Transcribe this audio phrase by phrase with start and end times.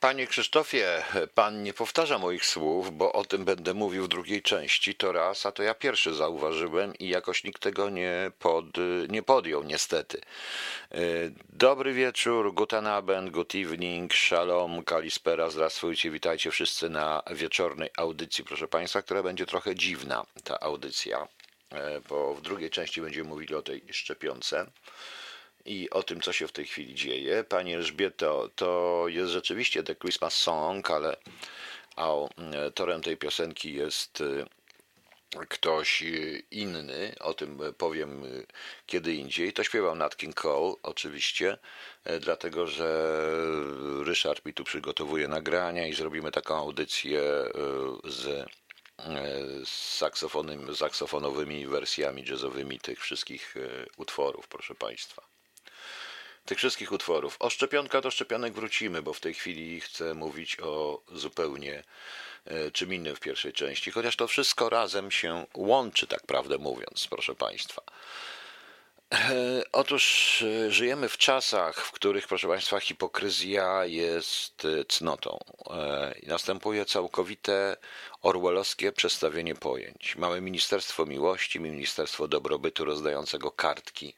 [0.00, 1.02] Panie Krzysztofie,
[1.34, 4.94] pan nie powtarza moich słów, bo o tym będę mówił w drugiej części.
[4.94, 8.64] To raz, a to ja pierwszy zauważyłem i jakoś nikt tego nie, pod,
[9.08, 10.20] nie podjął, niestety.
[11.48, 18.68] Dobry wieczór, guten Abend, good evening, shalom, kalispera, zdrastwujcie, witajcie wszyscy na wieczornej audycji, proszę
[18.68, 21.28] państwa, która będzie trochę dziwna, ta audycja,
[22.08, 24.66] bo w drugiej części będziemy mówili o tej szczepionce
[25.68, 27.44] i o tym, co się w tej chwili dzieje.
[27.44, 31.16] Pani Elżbieto, to jest rzeczywiście The Christmas Song, ale
[31.96, 34.46] autorem tej piosenki jest y,
[35.48, 36.04] ktoś
[36.50, 38.22] inny, o tym powiem
[38.86, 39.52] kiedy indziej.
[39.52, 41.58] To śpiewał Nat King Cole, oczywiście,
[42.20, 43.12] dlatego że
[44.04, 47.22] Ryszard mi tu przygotowuje nagrania i zrobimy taką audycję
[48.04, 48.48] z,
[50.76, 53.54] saksofonowymi wersjami jazzowymi tych wszystkich
[53.96, 55.27] utworów, proszę Państwa
[56.48, 57.36] tych wszystkich utworów.
[57.40, 61.84] O szczepionka do szczepionek wrócimy, bo w tej chwili chcę mówić o zupełnie
[62.44, 67.06] e, czym innym w pierwszej części, chociaż to wszystko razem się łączy, tak prawdę mówiąc,
[67.10, 67.82] proszę Państwa.
[69.12, 75.38] E, otóż e, żyjemy w czasach, w których, proszę Państwa, hipokryzja jest cnotą.
[76.26, 77.76] Następuje całkowite
[78.22, 80.16] orwellowskie przestawienie pojęć.
[80.16, 84.14] Mamy Ministerstwo Miłości, Ministerstwo Dobrobytu rozdającego kartki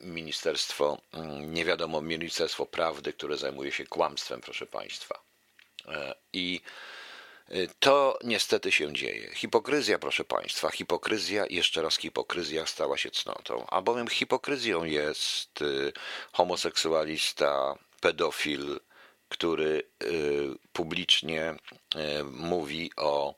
[0.00, 5.22] ministerstwo, mm, nie wiadomo, Ministerstwo Prawdy, które zajmuje się kłamstwem, proszę Państwa.
[5.88, 6.60] E, I
[7.50, 9.34] y, to niestety się dzieje.
[9.34, 15.92] Hipokryzja, proszę Państwa, hipokryzja, jeszcze raz hipokryzja stała się cnotą, albowiem hipokryzją jest y,
[16.32, 18.80] homoseksualista, pedofil,
[19.28, 19.82] który
[20.72, 21.54] publicznie
[22.24, 23.34] mówi o,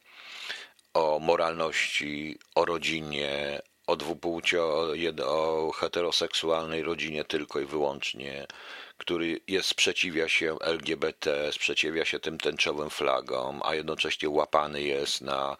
[0.95, 4.93] o moralności, o rodzinie, o dwupłci, o,
[5.25, 8.47] o heteroseksualnej rodzinie tylko i wyłącznie,
[8.99, 15.57] który jest, sprzeciwia się LGBT, sprzeciwia się tym tęczowym flagom, a jednocześnie łapany jest na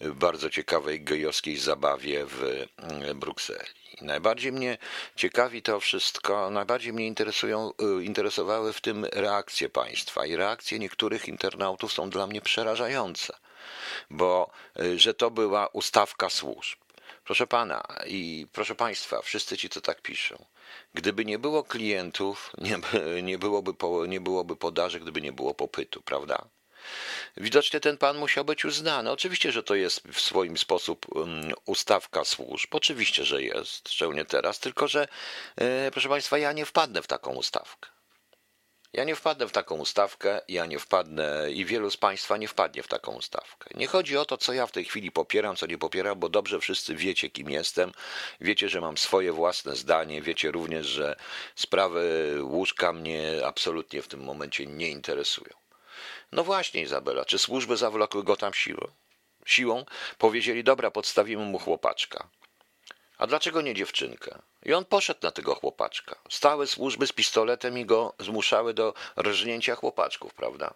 [0.00, 3.68] bardzo ciekawej gejowskiej zabawie w mm, Brukseli.
[4.00, 4.78] Najbardziej mnie
[5.16, 11.28] ciekawi to wszystko, najbardziej mnie interesują, y, interesowały w tym reakcje państwa i reakcje niektórych
[11.28, 13.36] internautów są dla mnie przerażające,
[14.10, 16.83] bo y, że to była ustawka służb
[17.24, 20.44] Proszę pana i proszę państwa, wszyscy ci, co tak piszą,
[20.94, 22.78] gdyby nie było klientów, nie,
[23.22, 23.72] nie, byłoby,
[24.08, 26.48] nie byłoby podaży, gdyby nie było popytu, prawda?
[27.36, 29.10] Widocznie ten pan musiał być uznany.
[29.10, 32.74] Oczywiście, że to jest w swoim sposób um, ustawka służb.
[32.74, 35.08] Oczywiście, że jest, szczególnie teraz, tylko że,
[35.56, 37.93] e, proszę państwa, ja nie wpadnę w taką ustawkę.
[38.94, 42.82] Ja nie wpadnę w taką ustawkę, ja nie wpadnę i wielu z Państwa nie wpadnie
[42.82, 43.70] w taką ustawkę.
[43.74, 46.60] Nie chodzi o to, co ja w tej chwili popieram, co nie popieram, bo dobrze
[46.60, 47.92] wszyscy wiecie, kim jestem.
[48.40, 50.22] Wiecie, że mam swoje własne zdanie.
[50.22, 51.16] Wiecie również, że
[51.54, 55.54] sprawy łóżka mnie absolutnie w tym momencie nie interesują.
[56.32, 58.86] No właśnie, Izabela, czy służby zawlokły go tam siłą?
[59.46, 59.84] Siłą
[60.18, 62.28] powiedzieli, dobra, podstawimy mu chłopaczka.
[63.18, 64.38] A dlaczego nie dziewczynkę?
[64.64, 66.18] I on poszedł na tego chłopaczka.
[66.30, 70.74] Stały służby z pistoletem i go zmuszały do rżnięcia chłopaczków, prawda?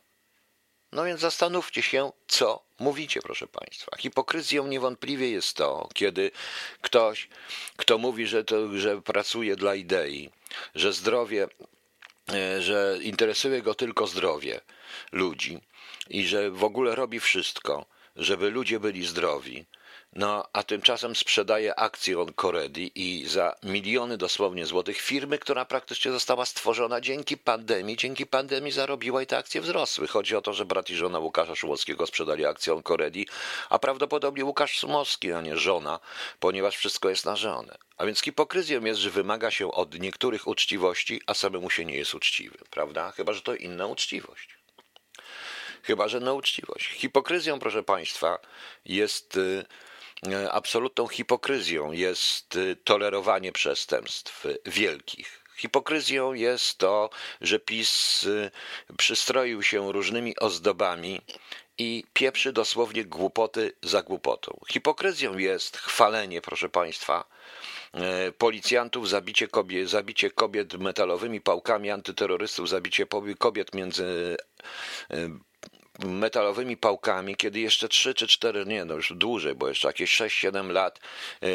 [0.93, 3.97] No więc zastanówcie się, co mówicie, proszę Państwa.
[3.99, 6.31] Hipokryzją niewątpliwie jest to, kiedy
[6.81, 7.29] ktoś,
[7.77, 10.31] kto mówi, że, to, że pracuje dla idei,
[10.75, 11.49] że zdrowie,
[12.33, 14.61] e, że interesuje go tylko zdrowie
[15.13, 15.61] ludzi
[16.11, 19.67] i że w ogóle robi wszystko, żeby ludzie byli zdrowi,
[20.13, 26.47] no, a tymczasem sprzedaje akcje Oncoredi i za miliony dosłownie złotych firmy, która praktycznie została
[26.47, 27.97] stworzona dzięki pandemii.
[27.97, 30.07] Dzięki pandemii zarobiła i te akcje wzrosły.
[30.07, 33.27] Chodzi o to, że brat i żona Łukasza Szumowskiego sprzedali akcje Oncoredi,
[33.71, 36.01] a prawdopodobnie Łukasz Szumowski, a nie żona,
[36.41, 37.79] ponieważ wszystko jest na żonę.
[37.97, 42.15] A więc hipokryzją jest, że wymaga się od niektórych uczciwości, a samemu się nie jest
[42.15, 43.11] uczciwy, prawda?
[43.11, 44.59] Chyba, że to inna uczciwość.
[45.83, 46.89] Chyba, że na uczciwość.
[46.89, 48.39] Hipokryzją, proszę Państwa,
[48.85, 49.65] jest y,
[50.51, 55.45] absolutną hipokryzją jest y, tolerowanie przestępstw wielkich.
[55.57, 58.51] Hipokryzją jest to, że PiS y,
[58.97, 61.21] przystroił się różnymi ozdobami
[61.79, 64.61] i pieprzy dosłownie głupoty za głupotą.
[64.69, 67.25] Hipokryzją jest chwalenie, proszę Państwa,
[67.95, 73.07] e, policjantów, zabicie kobiet, zabicie kobiet metalowymi pałkami, antyterrorystów, zabicie
[73.39, 74.37] kobiet między
[75.11, 75.17] e,
[75.99, 80.71] metalowymi pałkami, kiedy jeszcze 3 czy 4, nie no już dłużej, bo jeszcze jakieś 6-7
[80.71, 81.01] lat
[81.43, 81.47] e,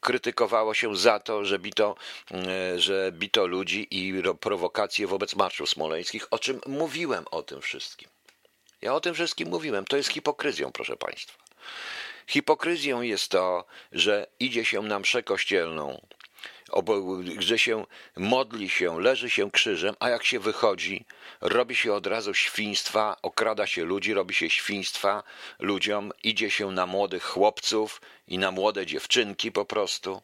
[0.00, 1.96] krytykowało się za to, że bito,
[2.30, 8.08] e, że bito ludzi i prowokacje wobec marszów smoleńskich, o czym mówiłem o tym wszystkim.
[8.82, 9.84] Ja o tym wszystkim mówiłem.
[9.84, 11.44] To jest hipokryzją, proszę Państwa.
[12.26, 16.06] Hipokryzją jest to, że idzie się na mszę kościelną
[17.38, 17.86] że się
[18.16, 21.04] modli się, leży się krzyżem, a jak się wychodzi,
[21.40, 25.22] robi się od razu świństwa, okrada się ludzi, robi się świństwa
[25.58, 30.22] ludziom, idzie się na młodych chłopców i na młode dziewczynki po prostu.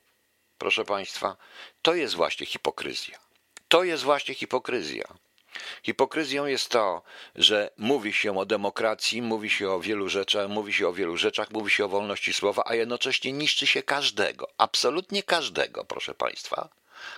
[0.58, 1.36] Proszę Państwa,
[1.82, 3.18] to jest właśnie hipokryzja.
[3.68, 5.04] To jest właśnie hipokryzja.
[5.82, 7.02] Hipokryzją jest to,
[7.34, 11.50] że mówi się o demokracji, mówi się o wielu rzeczach, mówi się o wielu rzeczach,
[11.50, 16.68] mówi się o wolności słowa, a jednocześnie niszczy się każdego, absolutnie każdego, proszę Państwa,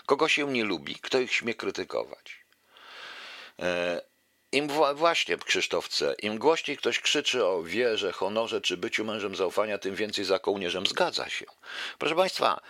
[0.06, 2.42] kogo się nie lubi, kto ich śmie krytykować.
[4.52, 9.94] Im właśnie, Krzysztofce, im głośniej ktoś krzyczy o wierze, honorze czy byciu mężem zaufania, tym
[9.94, 11.46] więcej za kołnierzem zgadza się.
[11.98, 12.60] Proszę Państwa,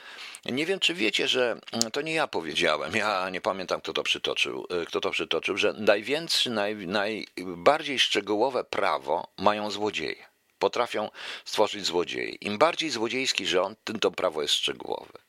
[0.45, 4.03] nie wiem, czy wiecie, że mm, to nie ja powiedziałem, ja nie pamiętam, kto to
[4.03, 10.25] przytoczył, y, kto to przytoczył że najwięcej, naj, najbardziej szczegółowe prawo mają złodzieje.
[10.59, 11.11] Potrafią
[11.45, 12.31] stworzyć złodzieje.
[12.31, 15.22] Im bardziej złodziejski rząd, tym to prawo jest szczegółowe.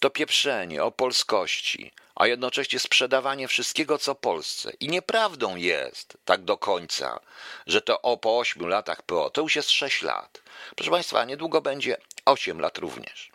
[0.00, 4.72] To pieprzenie o polskości, a jednocześnie sprzedawanie wszystkiego, co Polsce.
[4.80, 7.20] I nieprawdą jest tak do końca,
[7.66, 10.42] że to o po ośmiu latach PO, to już jest sześć lat.
[10.76, 13.32] Proszę Państwa, niedługo będzie osiem lat również.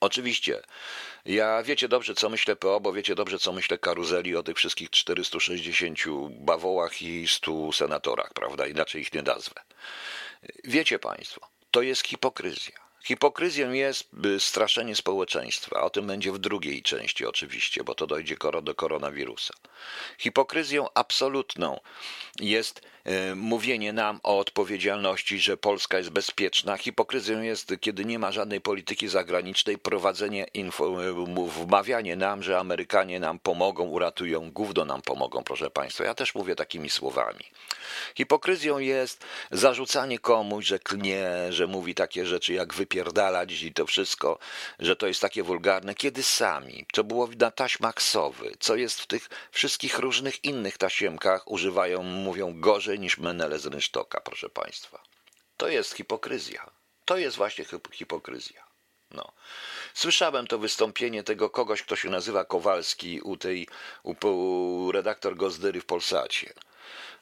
[0.00, 0.62] Oczywiście,
[1.24, 4.90] ja wiecie dobrze, co myślę PO, bo wiecie dobrze, co myślę karuzeli o tych wszystkich
[4.90, 5.98] 460
[6.30, 8.66] bawołach i 100 senatorach, prawda?
[8.66, 9.60] Inaczej ich nie nazwę.
[10.64, 12.89] Wiecie Państwo, to jest hipokryzja.
[13.04, 14.08] Hipokryzją jest
[14.38, 15.82] straszenie społeczeństwa.
[15.82, 19.54] O tym będzie w drugiej części oczywiście, bo to dojdzie do koronawirusa.
[20.18, 21.80] Hipokryzją absolutną
[22.40, 22.82] jest
[23.36, 26.76] mówienie nam o odpowiedzialności, że Polska jest bezpieczna.
[26.76, 31.12] Hipokryzją jest, kiedy nie ma żadnej polityki zagranicznej, prowadzenie, info, e,
[31.64, 36.04] wmawianie nam, że Amerykanie nam pomogą, uratują, gówno nam pomogą, proszę Państwa.
[36.04, 37.44] Ja też mówię takimi słowami.
[38.14, 44.38] Hipokryzją jest zarzucanie komuś, że klnie, że mówi takie rzeczy jak wypierdalać i to wszystko,
[44.78, 49.06] że to jest takie wulgarne, kiedy sami, to było na taśmach sowy, co jest w
[49.06, 55.02] tych wszystkich różnych innych tasiemkach, używają, mówią gorzej niż Menele z Rynsztoka, proszę Państwa.
[55.56, 56.70] To jest hipokryzja.
[57.04, 58.64] To jest właśnie hipokryzja.
[59.10, 59.32] No.
[59.94, 63.68] Słyszałem to wystąpienie tego kogoś, kto się nazywa Kowalski u tej
[64.02, 66.52] u, u redaktor Gozdyry w Polsacie.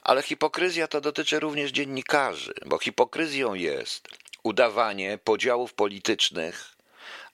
[0.03, 4.09] Ale hipokryzja to dotyczy również dziennikarzy, bo hipokryzją jest
[4.43, 6.77] udawanie podziałów politycznych,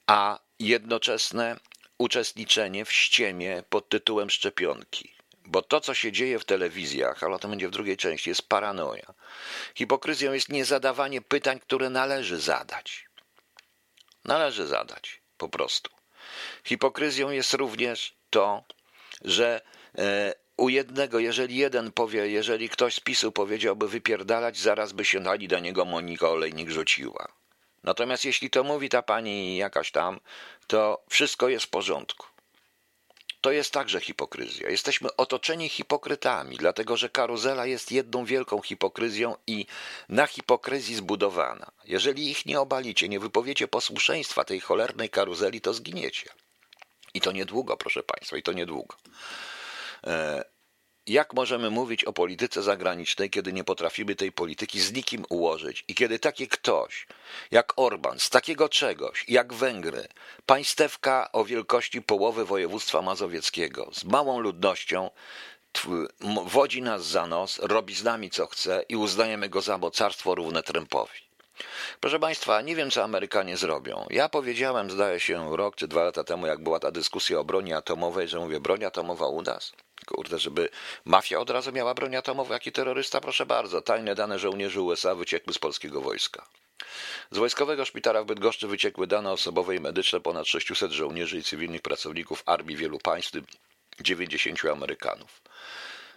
[0.07, 1.59] a jednoczesne
[1.97, 5.14] uczestniczenie w ściemie pod tytułem szczepionki.
[5.45, 9.13] Bo to, co się dzieje w telewizjach, ale to będzie w drugiej części, jest paranoja.
[9.75, 13.05] Hipokryzją jest niezadawanie pytań, które należy zadać.
[14.25, 15.91] Należy zadać, po prostu.
[16.63, 18.63] Hipokryzją jest również to,
[19.21, 19.61] że
[19.97, 25.19] e, u jednego, jeżeli jeden powie, jeżeli ktoś z PiSu powiedziałby wypierdalać, zaraz by się
[25.19, 27.27] dali do niego Monika Olejnik rzuciła.
[27.83, 30.19] Natomiast jeśli to mówi ta pani jakaś tam,
[30.67, 32.34] to wszystko jest w porządku.
[33.45, 34.69] To jest także hipokryzja.
[34.69, 39.65] Jesteśmy otoczeni hipokrytami, dlatego że karuzela jest jedną wielką hipokryzją i
[40.09, 41.71] na hipokryzji zbudowana.
[41.83, 46.29] Jeżeli ich nie obalicie, nie wypowiecie posłuszeństwa tej cholernej karuzeli, to zginiecie.
[47.13, 48.95] I to niedługo, proszę Państwa, i to niedługo.
[51.07, 55.95] Jak możemy mówić o polityce zagranicznej, kiedy nie potrafimy tej polityki z nikim ułożyć i
[55.95, 57.07] kiedy taki ktoś
[57.51, 60.07] jak Orban z takiego czegoś, jak Węgry,
[60.45, 65.09] państewka o wielkości połowy województwa mazowieckiego, z małą ludnością,
[66.45, 70.63] wodzi nas za nos, robi z nami co chce i uznajemy go za mocarstwo równe
[70.63, 71.24] Trumpowi.
[71.99, 74.05] Proszę Państwa, nie wiem, co Amerykanie zrobią.
[74.09, 77.73] Ja powiedziałem, zdaje się, rok czy dwa lata temu, jak była ta dyskusja o broni
[77.73, 79.71] atomowej, że mówię, broń atomowa u nas?
[80.05, 80.69] Kurde, żeby
[81.05, 83.81] mafia od razu miała broń atomową, jak i terrorysta, proszę bardzo.
[83.81, 86.45] Tajne dane żołnierzy USA wyciekły z polskiego wojska.
[87.31, 91.81] Z wojskowego szpitala w Bydgoszczy wyciekły dane osobowe i medyczne ponad 600 żołnierzy i cywilnych
[91.81, 93.31] pracowników armii wielu państw,
[94.01, 95.41] 90 Amerykanów.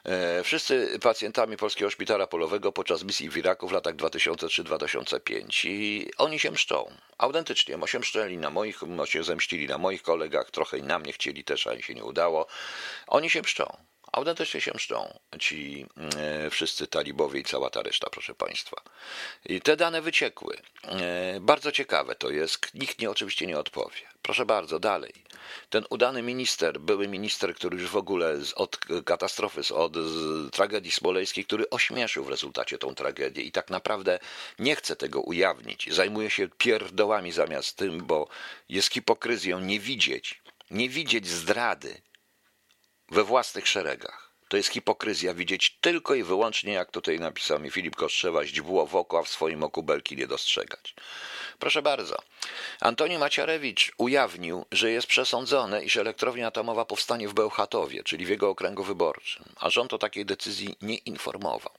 [0.05, 6.39] E, wszyscy pacjentami Polskiego Szpitala Polowego podczas misji w Iraku w latach 2003-2005 i oni
[6.39, 6.91] się mszczą.
[7.19, 11.45] Autentycznie, się mszczeli na moich, się zemścili na moich kolegach, trochę i na mnie chcieli
[11.45, 12.47] też, a im się nie udało.
[13.07, 13.88] Oni się mszczą.
[14.13, 15.87] Autentycznie się mszczą ci
[16.17, 18.83] e, wszyscy talibowie i cała ta reszta, proszę Państwa.
[19.47, 20.57] I te dane wyciekły.
[20.85, 22.75] E, bardzo ciekawe to jest.
[22.75, 23.97] Nikt nie oczywiście nie odpowie.
[24.23, 25.13] Proszę bardzo, dalej.
[25.71, 29.93] Ten udany minister, były minister, który już w ogóle od katastrofy, od
[30.53, 34.19] tragedii smoleńskiej, który ośmieszył w rezultacie tą tragedię i tak naprawdę
[34.59, 35.95] nie chce tego ujawnić.
[35.95, 38.29] Zajmuje się pierdołami zamiast tym, bo
[38.69, 42.01] jest hipokryzją nie widzieć, nie widzieć zdrady
[43.11, 44.28] we własnych szeregach.
[44.49, 48.97] To jest hipokryzja widzieć tylko i wyłącznie, jak tutaj napisał mi Filip Kostrzewa, źdźbło w
[48.97, 50.95] oko, a w swoim oku belki nie dostrzegać.
[51.59, 52.17] Proszę bardzo.
[52.81, 58.51] Antoni Maciarewicz ujawnił, że jest przesądzone, iż elektrownia atomowa powstanie w Bełchatowie, czyli w jego
[58.51, 61.73] okręgu wyborczym, a rząd o takiej decyzji nie informował.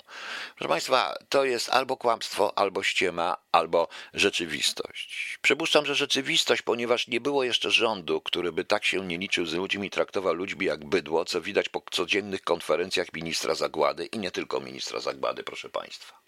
[0.55, 5.39] Proszę Państwa, to jest albo kłamstwo, albo ściema, albo rzeczywistość.
[5.41, 9.53] Przypuszczam, że rzeczywistość, ponieważ nie było jeszcze rządu, który by tak się nie liczył z
[9.53, 14.31] ludźmi i traktował ludźmi jak bydło, co widać po codziennych konferencjach ministra Zagłady i nie
[14.31, 16.19] tylko ministra Zagłady, proszę Państwa.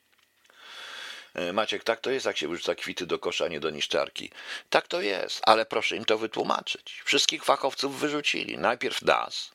[1.34, 4.32] E, Maciek, tak to jest, jak się wyrzuca kwity do kosza, nie do niszczarki.
[4.70, 7.02] Tak to jest, ale proszę im to wytłumaczyć.
[7.06, 8.58] Wszystkich fachowców wyrzucili.
[8.58, 9.52] Najpierw nas.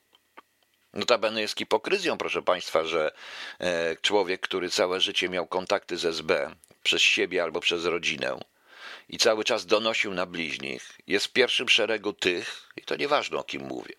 [0.93, 3.13] Notabene jest hipokryzją, proszę Państwa, że
[3.59, 8.39] e, człowiek, który całe życie miał kontakty z SB przez siebie albo przez rodzinę
[9.09, 13.45] i cały czas donosił na bliźnich, jest w pierwszym szeregu tych, i to nieważne o
[13.45, 13.95] kim mówię,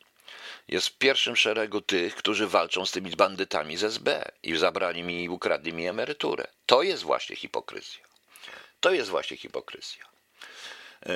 [0.67, 5.23] jest w pierwszym szeregu tych, którzy walczą z tymi bandytami z SB i zabrali mi
[5.23, 6.47] i ukradli mi emeryturę.
[6.65, 8.03] To jest właśnie hipokryzja.
[8.79, 10.05] To jest właśnie hipokryzja.
[11.05, 11.13] E,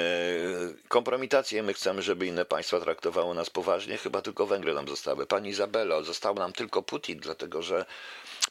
[0.88, 5.25] kompromitację my chcemy, żeby inne państwa traktowały nas poważnie, chyba tylko Węgry nam zostały.
[5.25, 7.86] Pani Izabelo, został nam tylko Putin, dlatego że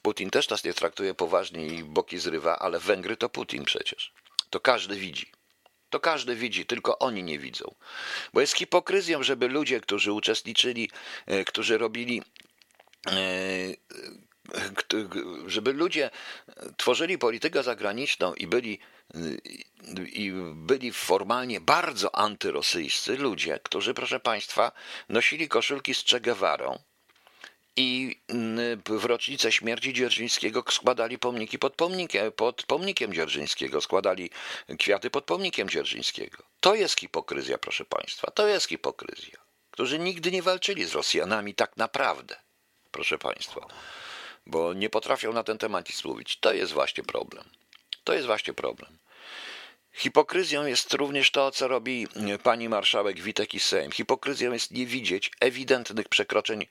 [0.03, 4.13] Putin też nas nie traktuje poważnie i boki zrywa, ale Węgry to Putin przecież.
[4.51, 5.33] To każdy widzi.
[5.91, 7.75] To każdy widzi, tylko oni nie widzą.
[8.33, 10.91] Bo jest hipokryzją, żeby ludzie, którzy uczestniczyli,
[11.27, 12.23] e, którzy robili
[13.07, 13.13] e,
[15.47, 16.11] żeby ludzie
[16.77, 18.79] tworzyli politykę zagraniczną i byli,
[20.13, 24.73] i byli formalnie bardzo antyrosyjscy ludzie, którzy, proszę Państwa,
[25.09, 26.79] nosili koszulki z Che Guevarą,
[27.77, 28.21] i
[28.87, 34.31] w rocznicę śmierci Dzierżyńskiego składali pomniki pod pomnikiem, pod pomnikiem Dzierżyńskiego, składali
[34.79, 36.43] kwiaty pod pomnikiem Dzierżyńskiego.
[36.61, 39.39] To jest hipokryzja, proszę Państwa, to jest hipokryzja.
[39.71, 42.37] Którzy nigdy nie walczyli z Rosjanami tak naprawdę,
[42.91, 43.67] proszę Państwa,
[44.47, 46.37] bo nie potrafią na ten temat nic mówić.
[46.37, 47.45] To jest właśnie problem.
[48.05, 48.99] To jest właśnie problem.
[49.93, 52.07] Hipokryzją jest również to, co robi
[52.43, 53.93] pani marszałek Witek i Sejm.
[53.93, 56.67] Hipokryzją jest nie widzieć ewidentnych przekroczeń,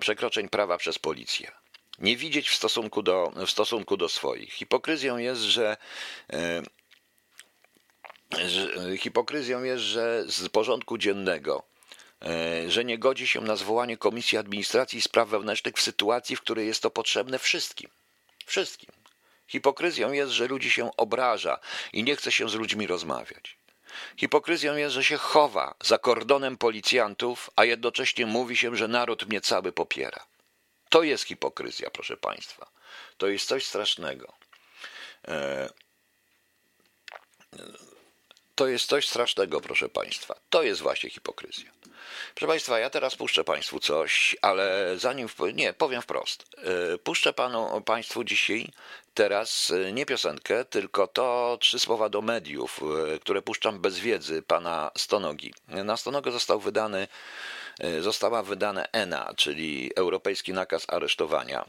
[0.00, 1.50] przekroczeń prawa przez policję.
[1.98, 4.52] Nie widzieć w stosunku do, w stosunku do swoich.
[4.52, 5.76] Hipokryzją jest, że,
[8.46, 11.62] że hipokryzją jest, że z porządku dziennego
[12.22, 16.40] e, że nie godzi się na zwołanie Komisji Administracji i Spraw Wewnętrznych w sytuacji, w
[16.40, 17.90] której jest to potrzebne wszystkim.
[18.46, 18.90] Wszystkim.
[19.48, 21.58] Hipokryzją jest, że ludzi się obraża
[21.92, 23.56] i nie chce się z ludźmi rozmawiać.
[24.16, 29.40] Hipokryzją jest, że się chowa za kordonem policjantów, a jednocześnie mówi się, że naród mnie
[29.40, 30.26] cały popiera.
[30.88, 32.70] To jest hipokryzja, proszę Państwa.
[33.18, 34.32] To jest coś strasznego.
[35.28, 35.68] E,
[38.54, 40.34] to jest coś strasznego, proszę Państwa.
[40.50, 41.75] To jest właśnie hipokryzja.
[42.34, 45.28] Proszę Państwa, ja teraz puszczę Państwu coś, ale zanim.
[45.54, 46.44] Nie, powiem wprost.
[46.94, 48.72] E, puszczę panu, Państwu dzisiaj
[49.14, 52.80] teraz e, nie piosenkę, tylko to trzy słowa do mediów,
[53.14, 55.54] e, które puszczam bez wiedzy pana Stonogi.
[55.68, 57.08] Na Stonogę został wydany,
[58.00, 61.64] została wydana ENA, czyli Europejski Nakaz Aresztowania.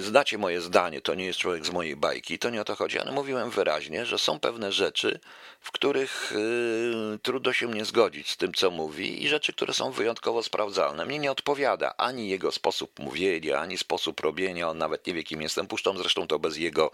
[0.00, 2.98] Znacie moje zdanie, to nie jest człowiek z mojej bajki, to nie o to chodzi,
[2.98, 5.20] ale mówiłem wyraźnie, że są pewne rzeczy,
[5.62, 9.90] w których y, trudno się nie zgodzić z tym, co mówi, i rzeczy, które są
[9.90, 11.06] wyjątkowo sprawdzalne.
[11.06, 14.68] Mnie nie odpowiada ani jego sposób mówienia, ani sposób robienia.
[14.68, 15.66] On nawet nie wie, kim jestem.
[15.66, 16.90] Puszczam zresztą to bez jego,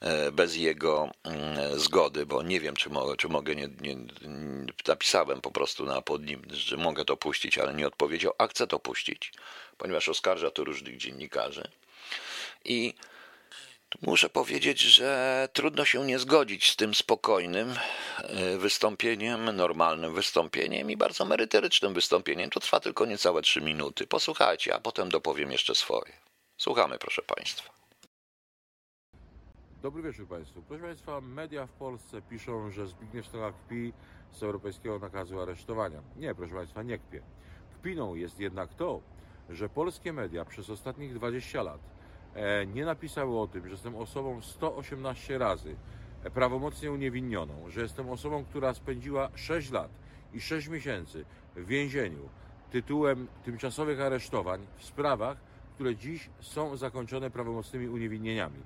[0.00, 3.54] e, bez jego mm, zgody, bo nie wiem, czy, mo, czy mogę.
[3.54, 3.96] Nie, nie,
[4.88, 8.66] napisałem po prostu na pod nim, że mogę to puścić, ale nie odpowiedział, a chcę
[8.66, 9.32] to puścić,
[9.78, 11.68] ponieważ oskarża to różnych dziennikarzy.
[12.64, 12.94] I
[14.02, 17.74] Muszę powiedzieć, że trudno się nie zgodzić z tym spokojnym
[18.18, 22.50] e, wystąpieniem, normalnym wystąpieniem i bardzo merytorycznym wystąpieniem.
[22.50, 24.06] To trwa tylko niecałe trzy minuty.
[24.06, 26.12] Posłuchajcie, a potem dopowiem jeszcze swoje.
[26.56, 27.70] Słuchamy, proszę Państwa.
[29.82, 30.62] Dobry wieczór Państwu.
[30.62, 33.92] Proszę Państwa, media w Polsce piszą, że Zbigniew Stonak kpi
[34.32, 36.02] z europejskiego nakazu aresztowania.
[36.16, 37.22] Nie, proszę Państwa, nie kpie.
[37.74, 39.00] Kpiną jest jednak to,
[39.50, 41.95] że polskie media przez ostatnich 20 lat
[42.74, 45.76] nie napisały o tym, że jestem osobą 118 razy
[46.34, 49.90] prawomocnie uniewinioną, że jestem osobą, która spędziła 6 lat
[50.32, 51.24] i 6 miesięcy
[51.56, 52.28] w więzieniu
[52.70, 55.36] tytułem tymczasowych aresztowań w sprawach,
[55.74, 58.62] które dziś są zakończone prawomocnymi uniewinnieniami.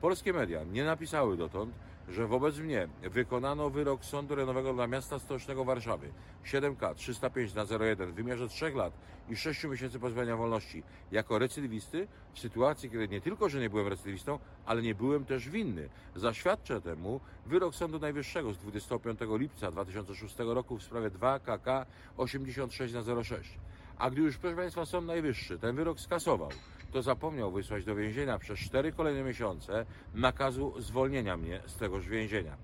[0.00, 1.74] Polskie media nie napisały dotąd,
[2.08, 6.12] że wobec mnie wykonano wyrok Sądu Rejonowego dla Miasta Stołecznego Warszawy
[6.44, 8.92] 7K 305 na 01 w wymiarze 3 lat
[9.28, 10.82] i 6 miesięcy pozbawienia wolności
[11.12, 15.48] jako recydywisty w sytuacji, kiedy nie tylko, że nie byłem recydywistą, ale nie byłem też
[15.48, 15.88] winny.
[16.16, 22.94] Zaświadczę temu wyrok Sądu Najwyższego z 25 lipca 2006 roku w sprawie 2 KK 86
[22.94, 23.58] na 06.
[23.98, 26.50] A gdy już, proszę Państwa, Sąd Najwyższy ten wyrok skasował,
[26.94, 32.56] to zapomniał wysłać do więzienia przez cztery kolejne miesiące nakazu zwolnienia mnie z tegoż więzienia.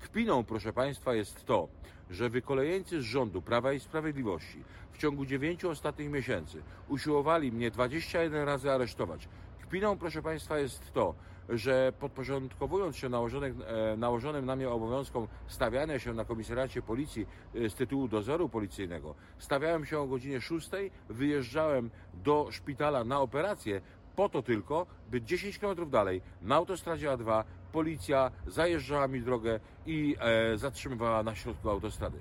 [0.00, 1.68] Kpiną, proszę Państwa, jest to,
[2.10, 8.44] że wykolejeńcy z rządu Prawa i Sprawiedliwości w ciągu dziewięciu ostatnich miesięcy usiłowali mnie 21
[8.44, 9.28] razy aresztować.
[9.62, 11.14] Kpiną, proszę Państwa, jest to,
[11.48, 17.70] że podporządkowując się nałożonym, e, nałożonym na mnie obowiązkom stawiania się na komisariacie policji e,
[17.70, 20.70] z tytułu dozoru policyjnego, stawiałem się o godzinie 6,
[21.08, 23.80] wyjeżdżałem do szpitala na operację,
[24.16, 30.16] po to tylko, by 10 km dalej na autostradzie A2 policja zajeżdżała mi drogę i
[30.20, 32.18] e, zatrzymywała na środku autostrady.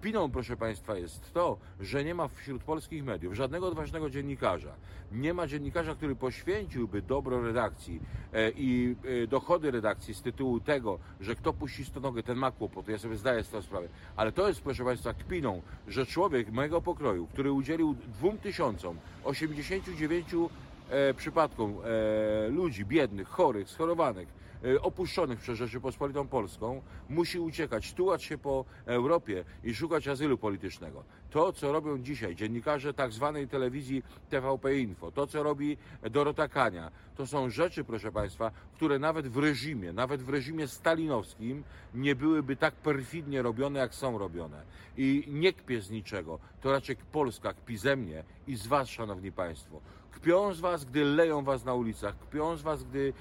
[0.00, 4.72] Kpiną, proszę Państwa, jest to, że nie ma wśród polskich mediów żadnego odważnego dziennikarza.
[5.12, 8.00] Nie ma dziennikarza, który poświęciłby dobro redakcji
[8.32, 12.92] e, i e, dochody redakcji z tytułu tego, że kto puści stonogę, ten ma kłopoty.
[12.92, 13.88] Ja sobie zdaję z tego sprawę.
[14.16, 20.26] Ale to jest, proszę Państwa, kpiną, że człowiek mojego pokroju, który udzielił 2089
[20.90, 24.39] e, przypadkom e, ludzi biednych, chorych, schorowanych,
[24.82, 31.04] opuszczonych przez Rzeczypospolitą Polską, musi uciekać, tułać się po Europie i szukać azylu politycznego.
[31.30, 35.76] To, co robią dzisiaj dziennikarze tak zwanej telewizji TVP Info, to, co robi
[36.10, 41.64] Dorota Kania, to są rzeczy, proszę Państwa, które nawet w reżimie, nawet w reżimie stalinowskim
[41.94, 44.62] nie byłyby tak perfidnie robione, jak są robione.
[44.96, 49.32] I nie kpię z niczego, to raczej Polska kpi ze mnie i z Was, Szanowni
[49.32, 49.80] Państwo.
[50.22, 53.12] Kpią z was, gdy leją was na ulicach, kpią z was, gdy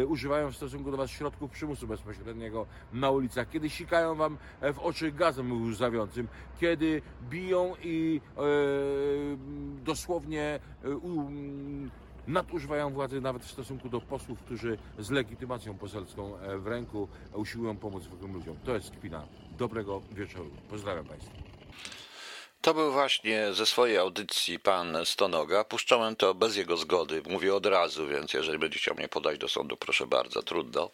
[0.00, 4.38] e, używają w stosunku do was środków przymusu bezpośredniego na ulicach, kiedy sikają wam
[4.74, 6.28] w oczy gazem łzawiącym,
[6.60, 8.42] kiedy biją i e,
[9.84, 11.30] dosłownie e, u,
[12.26, 17.76] nadużywają władzy nawet w stosunku do posłów, którzy z legitymacją poselską e, w ręku usiłują
[17.76, 18.56] pomóc zwykłym ludziom.
[18.64, 19.26] To jest kpina.
[19.58, 20.50] Dobrego wieczoru.
[20.70, 21.51] Pozdrawiam Państwa.
[22.62, 25.64] To był właśnie ze swojej audycji pan Stonoga.
[25.64, 27.22] Puszczałem to bez jego zgody.
[27.28, 30.90] Mówię od razu, więc jeżeli będzie chciał mnie podać do sądu, proszę bardzo, trudno.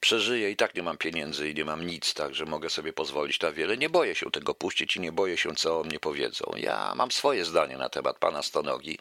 [0.00, 3.52] Przeżyję i tak nie mam pieniędzy i nie mam nic, także mogę sobie pozwolić na
[3.52, 3.76] wiele.
[3.76, 6.52] Nie boję się tego puścić i nie boję się, co o mnie powiedzą.
[6.56, 8.98] Ja mam swoje zdanie na temat pana Stonogi.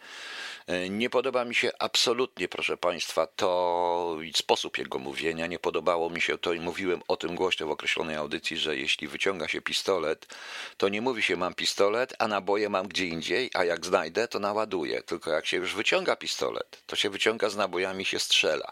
[0.90, 5.48] Nie podoba mi się absolutnie, proszę Państwa, to sposób jego mówienia.
[5.48, 9.08] Nie podobało mi się to i mówiłem o tym głośno w określonej audycji, że jeśli
[9.08, 10.36] wyciąga się pistolet,
[10.78, 14.40] to nie mówi się mam pistolet, a naboje mam gdzie indziej, a jak znajdę, to
[14.40, 15.04] naładuję.
[15.04, 18.72] Tylko jak się już wyciąga pistolet, to się wyciąga z nabojami się strzela.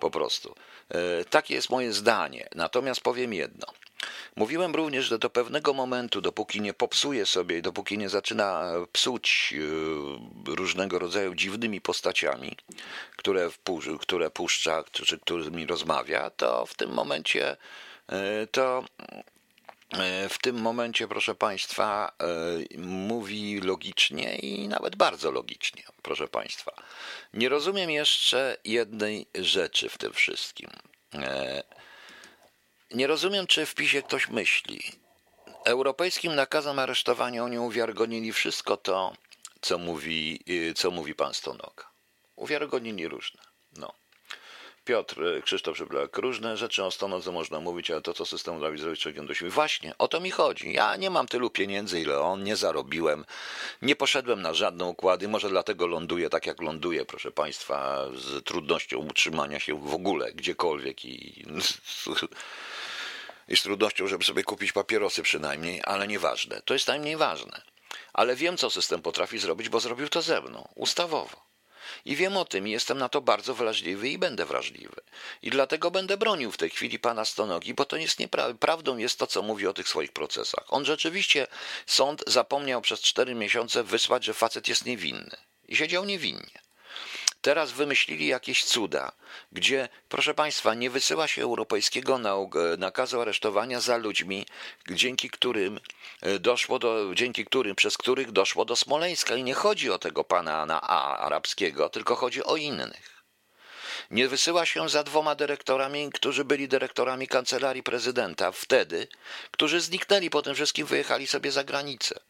[0.00, 0.54] Po prostu.
[0.88, 2.48] E, takie jest moje zdanie.
[2.54, 3.66] Natomiast powiem jedno.
[4.36, 9.54] Mówiłem również, że do pewnego momentu, dopóki nie popsuje sobie i dopóki nie zaczyna psuć
[10.46, 12.56] e, różnego rodzaju dziwnymi postaciami,
[13.16, 13.50] które,
[14.00, 17.56] które puszcza, czy którymi rozmawia, to w tym momencie
[18.08, 18.84] e, to
[19.92, 22.12] e, w tym momencie, proszę Państwa,
[22.78, 26.72] mówi logicznie i nawet bardzo logicznie, proszę Państwa.
[27.34, 30.70] Nie rozumiem jeszcze jednej rzeczy w tym wszystkim.
[32.94, 34.80] Nie rozumiem, czy w PiSie ktoś myśli.
[35.64, 39.12] Europejskim nakazem aresztowania oni uwiarygodnili wszystko to,
[39.60, 41.90] co mówi, y, co mówi pan Stonoka.
[42.36, 43.40] Uwiarygodnili różne.
[43.76, 43.92] No.
[44.84, 48.78] Piotr y, Krzysztof Szyblak, różne rzeczy o Stonodze można mówić, ale to, co system robi
[48.78, 49.50] zrobić człowiekiem do siebie.
[49.50, 50.72] Właśnie, o to mi chodzi.
[50.72, 53.24] Ja nie mam tylu pieniędzy, ile on, nie zarobiłem,
[53.82, 58.98] nie poszedłem na żadne układy, może dlatego ląduję tak, jak ląduję, proszę Państwa, z trudnością
[58.98, 61.44] utrzymania się w ogóle, gdziekolwiek i
[63.48, 66.62] i z trudnością, żeby sobie kupić papierosy przynajmniej, ale nieważne.
[66.64, 67.62] To jest najmniej ważne.
[68.12, 71.52] Ale wiem, co system potrafi zrobić, bo zrobił to ze mną, ustawowo.
[72.04, 75.00] I wiem o tym i jestem na to bardzo wrażliwy i będę wrażliwy.
[75.42, 78.58] I dlatego będę bronił w tej chwili pana Stonogi, bo to jest nieprawdą.
[78.58, 80.64] Prawdą jest to, co mówi o tych swoich procesach.
[80.68, 81.46] On rzeczywiście,
[81.86, 85.36] sąd zapomniał przez cztery miesiące wysłać, że facet jest niewinny.
[85.68, 86.62] I siedział niewinnie.
[87.42, 89.12] Teraz wymyślili jakieś cuda,
[89.52, 92.20] gdzie, proszę Państwa, nie wysyła się europejskiego
[92.78, 94.46] nakazu aresztowania za ludźmi,
[94.90, 95.80] dzięki którym
[96.20, 99.36] e, doszło do, dzięki którym, przez których doszło do Smoleńska.
[99.36, 103.22] I nie chodzi o tego pana na A arabskiego, tylko chodzi o innych.
[104.10, 109.08] Nie wysyła się za dwoma dyrektorami, którzy byli dyrektorami kancelarii prezydenta wtedy,
[109.50, 112.20] którzy zniknęli po tym wszystkim, wyjechali sobie za granicę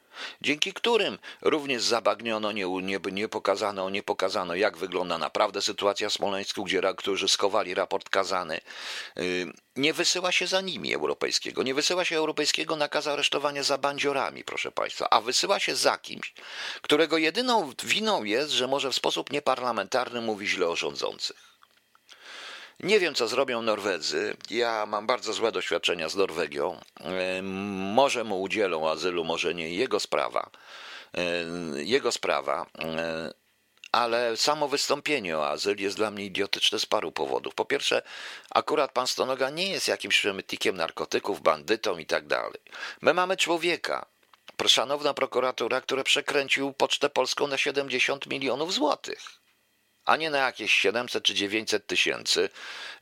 [0.41, 6.13] dzięki którym również zabagniono, nie, nie, nie, pokazano, nie pokazano, jak wygląda naprawdę sytuacja w
[6.13, 8.61] Smoleńsku, gdzie którzy skowali raport kazany.
[9.19, 9.47] Y,
[9.77, 14.73] nie wysyła się za nimi europejskiego, nie wysyła się europejskiego nakazu aresztowania za bandziorami, proszę
[14.73, 16.35] Państwa, a wysyła się za kimś,
[16.83, 21.52] którego jedyną winą jest, że może w sposób nieparlamentarny mówi źle o rządzących.
[22.83, 24.37] Nie wiem, co zrobią Norwedzy.
[24.51, 26.81] Ja mam bardzo złe doświadczenia z Norwegią.
[27.95, 30.51] Może mu udzielą azylu, może nie, jego sprawa.
[31.77, 32.67] jego sprawa
[33.93, 37.55] ale samo wystąpienie o azyl jest dla mnie idiotyczne z paru powodów.
[37.55, 38.03] Po pierwsze,
[38.51, 42.61] akurat pan Stonoga nie jest jakimś przemytnikiem narkotyków, bandytą i tak dalej.
[43.03, 44.07] My mamy człowieka,
[44.67, 49.42] szanowna prokuratura, który przekręcił Pocztę Polską na 70 milionów złotych,
[50.05, 52.49] a nie na jakieś 700 czy 900 tysięcy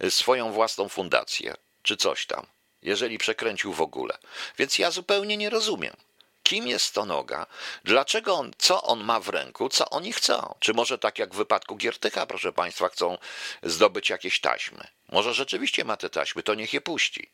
[0.09, 2.47] swoją własną fundację, czy coś tam,
[2.83, 4.19] jeżeli przekręcił w ogóle.
[4.59, 5.97] Więc ja zupełnie nie rozumiem
[6.51, 7.47] kim jest to noga,
[7.85, 10.55] dlaczego on, co on ma w ręku, co oni chcą.
[10.59, 13.19] Czy może tak jak w wypadku Giertycha, proszę Państwa, chcą
[13.63, 14.85] zdobyć jakieś taśmy.
[15.09, 17.31] Może rzeczywiście ma te taśmy, to niech je puści.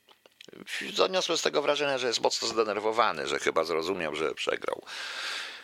[0.95, 4.83] Zaniosłem z tego wrażenia, że jest mocno zdenerwowany, że chyba zrozumiał, że przegrał.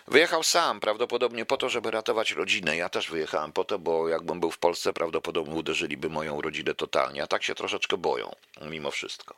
[0.09, 2.77] Wyjechał sam, prawdopodobnie po to, żeby ratować rodzinę.
[2.77, 7.23] Ja też wyjechałem po to, bo jakbym był w Polsce, prawdopodobnie uderzyliby moją rodzinę totalnie,
[7.23, 9.35] a tak się troszeczkę boją, mimo wszystko.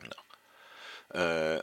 [0.00, 0.16] No.
[1.20, 1.62] E,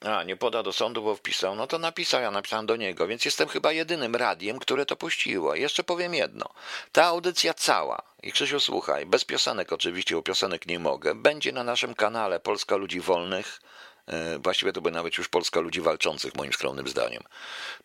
[0.00, 1.54] a, nie poda do sądu, bo wpisał.
[1.54, 5.54] No to napisał, ja napisałem do niego, więc jestem chyba jedynym radiem, które to puściło.
[5.54, 6.48] Jeszcze powiem jedno.
[6.92, 11.64] Ta audycja cała, i Krzysiu słuchaj, bez piosenek oczywiście, bo piosenek nie mogę, będzie na
[11.64, 13.60] naszym kanale Polska Ludzi Wolnych.
[14.08, 17.22] E, właściwie to by nawet już Polska Ludzi Walczących, moim skromnym zdaniem.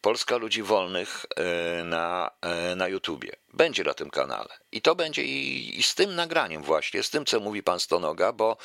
[0.01, 3.31] Polska Ludzi Wolnych e, na, e, na YouTubie.
[3.53, 4.49] Będzie na tym kanale.
[4.71, 8.33] I to będzie i, i z tym nagraniem właśnie, z tym, co mówi pan Stonoga,
[8.33, 8.57] bo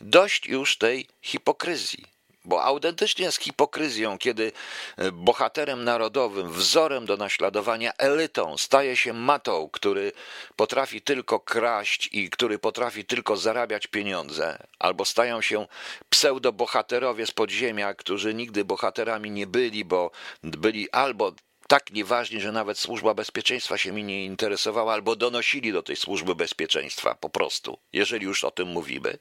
[0.00, 2.17] dość już tej hipokryzji
[2.48, 4.52] bo autentycznie jest hipokryzją, kiedy
[4.96, 10.12] e, bohaterem narodowym, wzorem do naśladowania, elitą staje się matą, który
[10.56, 15.66] potrafi tylko kraść i który potrafi tylko zarabiać pieniądze, albo stają się
[16.10, 20.10] pseudobohaterowie z podziemia, którzy nigdy bohaterami nie byli, bo
[20.42, 21.32] byli albo
[21.66, 26.34] tak nieważni, że nawet służba bezpieczeństwa się mi nie interesowała, albo donosili do tej służby
[26.34, 29.18] bezpieczeństwa po prostu, jeżeli już o tym mówimy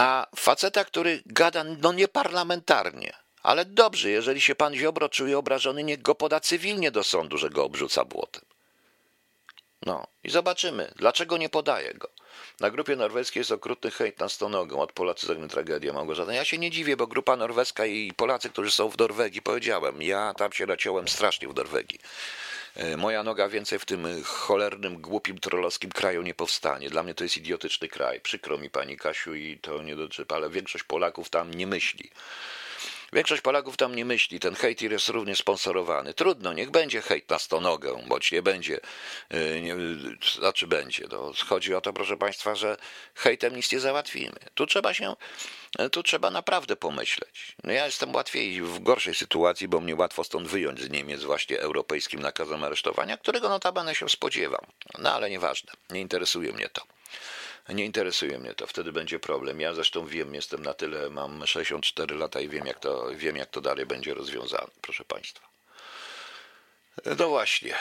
[0.00, 3.12] a faceta, który gada no nieparlamentarnie.
[3.42, 7.50] Ale dobrze, jeżeli się pan Ziobro czuje obrażony, niech go poda cywilnie do sądu, że
[7.50, 8.44] go obrzuca błotem.
[9.86, 12.08] No i zobaczymy, dlaczego nie podaje go.
[12.60, 14.80] Na grupie norweskiej jest okrutny hejt na stonogą.
[14.80, 16.32] Od Polacy zagne tragedia Małgorzata.
[16.32, 20.34] Ja się nie dziwię, bo grupa norweska i Polacy, którzy są w Norwegii, powiedziałem, ja
[20.34, 21.98] tam się naciąłem strasznie w Norwegii.
[22.76, 26.90] E, moja noga więcej w tym cholernym, głupim, trollowskim kraju nie powstanie.
[26.90, 28.20] Dla mnie to jest idiotyczny kraj.
[28.20, 32.10] Przykro mi, pani Kasiu, i to nie dotyczy, ale większość Polaków tam nie myśli.
[33.12, 36.14] Większość Polaków tam nie myśli, ten hejt jest również sponsorowany.
[36.14, 38.80] Trudno, niech będzie hejt na stonogę, bądź nie będzie.
[39.28, 39.76] E, nie,
[40.38, 41.04] znaczy będzie.
[41.10, 42.76] No, chodzi o to, proszę Państwa, że
[43.14, 44.36] hejtem nic nie załatwimy.
[44.54, 45.16] Tu trzeba się,
[45.92, 47.56] tu trzeba naprawdę pomyśleć.
[47.64, 51.60] No ja jestem łatwiej w gorszej sytuacji, bo mnie łatwo stąd wyjąć z Niemiec właśnie
[51.60, 54.66] europejskim nakazem aresztowania, którego notabene się spodziewam.
[54.98, 56.82] No ale nieważne, nie interesuje mnie to.
[57.74, 59.60] Nie interesuje mnie to, wtedy będzie problem.
[59.60, 63.50] Ja zresztą wiem, jestem na tyle, mam 64 lata i wiem, jak to, wiem, jak
[63.50, 65.50] to dalej będzie rozwiązane, proszę Państwa.
[67.18, 67.74] No właśnie,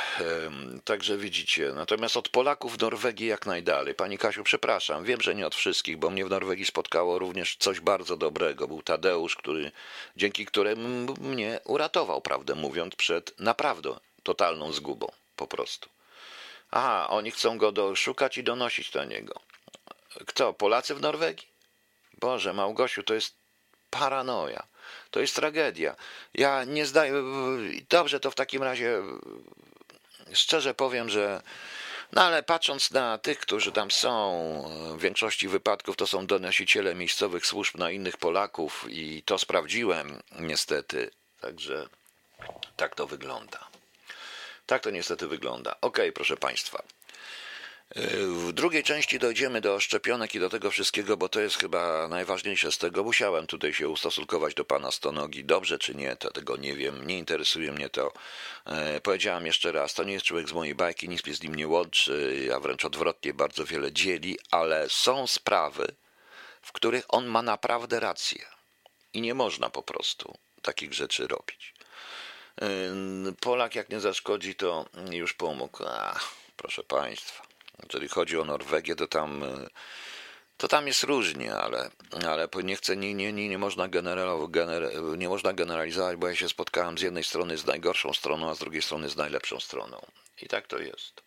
[0.85, 1.71] także widzicie.
[1.75, 3.95] Natomiast od Polaków w Norwegii jak najdalej.
[3.95, 7.79] Pani Kasiu, przepraszam, wiem, że nie od wszystkich, bo mnie w Norwegii spotkało również coś
[7.79, 8.67] bardzo dobrego.
[8.67, 9.71] Był Tadeusz, który,
[10.15, 15.89] dzięki któremu mnie uratował, prawdę mówiąc, przed naprawdę totalną zgubą, po prostu.
[16.71, 19.48] Aha, oni chcą go doszukać i donosić do niego.
[20.27, 20.53] Kto?
[20.53, 21.47] Polacy w Norwegii?
[22.19, 23.35] Boże, Małgosiu, to jest
[23.89, 24.67] paranoja.
[25.11, 25.95] To jest tragedia.
[26.33, 27.13] Ja nie zdaję.
[27.89, 29.01] Dobrze, to w takim razie
[30.33, 31.41] szczerze powiem, że.
[32.11, 34.13] No ale patrząc na tych, którzy tam są,
[34.97, 41.11] w większości wypadków to są donosiciele miejscowych służb na innych Polaków i to sprawdziłem niestety.
[41.41, 41.89] Także
[42.75, 43.67] tak to wygląda.
[44.65, 45.75] Tak to niestety wygląda.
[45.81, 46.83] Ok, proszę Państwa.
[47.95, 52.71] W drugiej części dojdziemy do szczepionek i do tego wszystkiego, bo to jest chyba najważniejsze
[52.71, 53.03] z tego.
[53.03, 55.45] Musiałem tutaj się ustosunkować do pana Stonogi.
[55.45, 57.07] Dobrze czy nie, to tego nie wiem.
[57.07, 58.13] Nie interesuje mnie to.
[58.65, 61.55] E, powiedziałem jeszcze raz, to nie jest człowiek z mojej bajki, nic mnie z nim
[61.55, 65.95] nie łączy, a wręcz odwrotnie, bardzo wiele dzieli, ale są sprawy,
[66.61, 68.45] w których on ma naprawdę rację.
[69.13, 71.73] I nie można po prostu takich rzeczy robić.
[72.61, 72.67] E,
[73.39, 75.83] Polak jak nie zaszkodzi, to już pomógł.
[75.87, 77.48] Ach, proszę państwa.
[77.83, 79.67] Jeżeli chodzi o Norwegię, to tam, e,
[80.57, 81.89] to tam jest różnie, ale,
[82.27, 86.35] ale nie chcę, nie, nie, nie, nie, można generalować, gener, nie można generalizować, bo ja
[86.35, 90.05] się spotkałem z jednej strony z najgorszą stroną, a z drugiej strony z najlepszą stroną.
[90.41, 91.21] I tak to jest.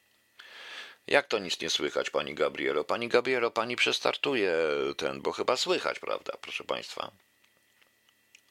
[1.06, 2.84] Jak to nic nie słychać, pani Gabrielo?
[2.84, 4.54] Pani Gabrielo, pani przestartuje
[4.96, 7.10] ten, bo chyba słychać, prawda, proszę państwa?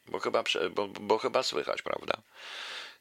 [0.07, 2.13] Bo chyba, bo, bo chyba słychać, prawda?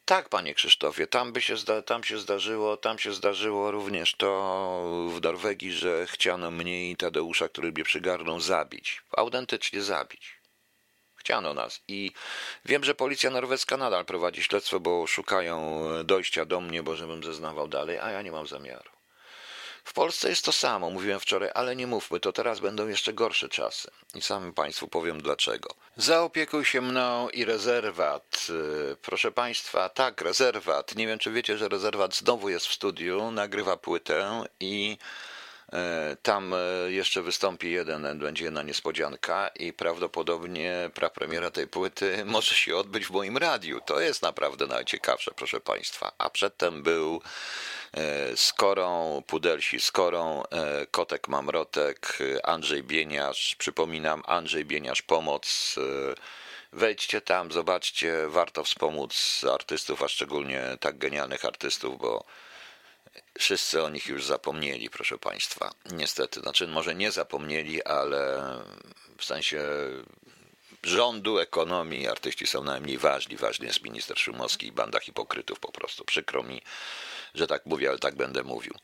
[0.05, 5.09] Tak, panie Krzysztofie, tam by się, zda, tam się zdarzyło, tam się zdarzyło również to
[5.09, 9.03] w Norwegii, że chciano mnie i Tadeusza, który mnie przygarnął, zabić.
[9.17, 10.41] Autentycznie zabić.
[11.15, 11.83] Chciano nas.
[11.89, 12.13] I
[12.65, 17.69] wiem, że policja norweska nadal prowadzi śledztwo, bo szukają dojścia do mnie, bo żebym zeznawał
[17.69, 18.91] dalej, a ja nie mam zamiaru.
[19.91, 23.49] W Polsce jest to samo, mówiłem wczoraj, ale nie mówmy, to teraz będą jeszcze gorsze
[23.49, 23.91] czasy.
[24.15, 25.75] I sam Państwu powiem dlaczego.
[25.97, 28.47] Zaopiekuj się mną i rezerwat.
[28.49, 30.97] Yy, Proszę Państwa, tak, rezerwat.
[30.97, 34.99] Nie wiem, czy wiecie, że rezerwat znowu jest w studiu, nagrywa płytę i
[36.23, 36.57] tam e,
[36.93, 43.11] jeszcze wystąpi jeden, będzie jedna niespodzianka i prawdopodobnie prapremiera tej płyty może się odbyć w
[43.11, 43.81] moim radiu.
[43.81, 46.13] To jest naprawdę najciekawsze, proszę Państwa.
[46.19, 47.23] A przedtem był
[47.93, 53.57] e, Skorą, Pudelsi Skorą, e, Kotek Mamrotek, e, Andrzej Bieniasz.
[53.59, 55.75] Przypominam, Andrzej Bieniasz Pomoc.
[55.79, 56.15] e,
[56.73, 62.25] Wejdźcie tam, zobaczcie, warto wspomóc artystów, a szczególnie tak genialnych artystów, bo
[63.39, 65.71] wszyscy o nich już zapomnieli, proszę Państwa.
[65.93, 68.43] Niestety, znaczy może nie zapomnieli, ale
[69.19, 69.63] w sensie
[70.83, 73.37] rządu, ekonomii artyści są najmniej ważni.
[73.37, 76.05] Ważny jest minister Szumowski i banda hipokrytów po prostu.
[76.05, 76.63] Przykro mi,
[77.35, 78.75] że tak mówię, ale tak będę mówił.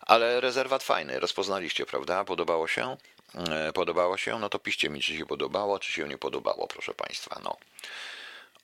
[0.00, 2.24] Ale rezerwat fajny, rozpoznaliście, prawda?
[2.24, 2.96] Podobało się?
[3.34, 4.38] E, Podobało się?
[4.38, 7.40] No to piszcie mi, czy się podobało, czy się nie podobało, proszę Państwa.
[7.44, 7.56] No.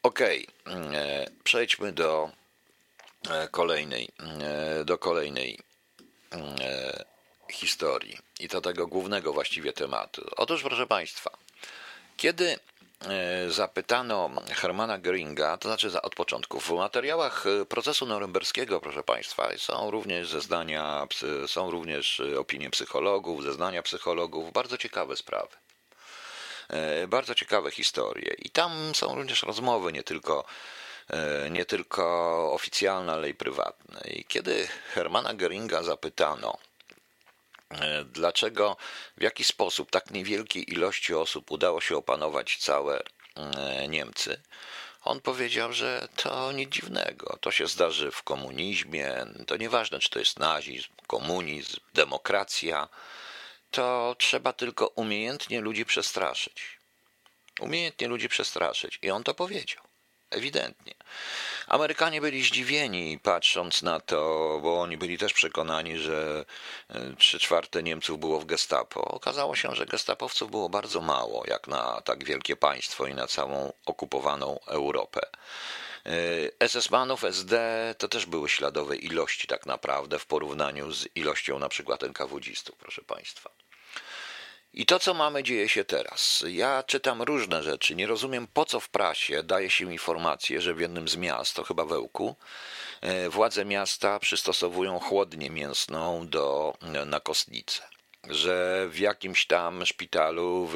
[0.02, 2.30] Okej, e, przejdźmy do
[3.50, 4.08] kolejnej,
[4.40, 5.58] e, do kolejnej
[6.32, 7.04] e,
[7.52, 10.30] historii i do tego głównego właściwie tematu.
[10.36, 11.30] Otóż, proszę Państwa,
[12.16, 12.58] kiedy
[13.08, 19.48] e, zapytano Hermana Göringa, to znaczy od początku, w materiałach e, procesu norymberskiego, proszę Państwa,
[19.56, 21.06] są również zeznania,
[21.46, 25.56] są również e, opinie psychologów, zeznania psychologów, bardzo ciekawe sprawy.
[26.68, 28.34] E, Bardzo ciekawe historie.
[28.38, 30.48] I tam są również rozmowy, nie tylko, e,
[31.50, 32.04] nie tylko
[32.52, 34.00] oficjalne, ale i prywatne.
[34.10, 36.58] I kiedy Hermana Göringa zapytano,
[37.70, 38.76] e, dlaczego,
[39.16, 43.02] w jaki sposób tak niewielkiej ilości osób udało się opanować całe
[43.36, 44.40] e, Niemcy,
[45.08, 47.38] on powiedział, że to nic dziwnego.
[47.40, 49.26] To się zdarzy w komunizmie.
[49.46, 52.88] To nieważne, czy to jest nazizm, komunizm, demokracja.
[53.70, 56.78] To trzeba tylko umiejętnie ludzi przestraszyć.
[57.60, 58.98] Umiejętnie ludzi przestraszyć.
[59.02, 59.87] I on to powiedział.
[60.30, 60.94] Ewidentnie.
[61.66, 64.16] Amerykanie byli zdziwieni, patrząc na to,
[64.62, 66.44] bo oni byli też przekonani, że
[66.88, 69.04] e, trzy czwarte Niemców było w gestapo.
[69.04, 73.72] Okazało się, że gestapowców było bardzo mało, jak na tak wielkie państwo i na całą
[73.86, 75.20] okupowaną Europę.
[76.60, 77.54] E, SS-manów, SD
[77.98, 83.02] to też były śladowe ilości tak naprawdę w porównaniu z ilością na przykład NKWD-stów, proszę
[83.02, 83.57] Państwa.
[84.72, 86.44] I to, co mamy, dzieje się teraz.
[86.48, 87.94] Ja czytam różne rzeczy.
[87.94, 91.64] Nie rozumiem, po co w prasie daje się informację, że w jednym z miast, to
[91.64, 92.36] chyba Wełku,
[93.00, 96.74] e, władze miasta przystosowują chłodnię mięsną do,
[97.06, 97.82] na kostnicę.
[98.28, 100.68] Że w jakimś tam szpitalu,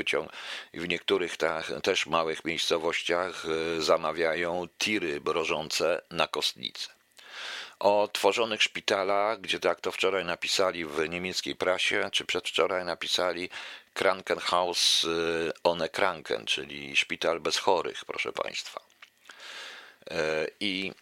[0.75, 7.02] w niektórych ta, też małych miejscowościach e, zamawiają tiry mrożące na kostnicę
[7.83, 13.51] o tworzonych szpitalach, gdzie tak to wczoraj napisali w niemieckiej prasie, czy przedwczoraj napisali
[13.95, 18.81] Krankenhaus y, ohne Kranken, czyli szpital bez chorych, proszę Państwa.
[20.11, 20.93] E, I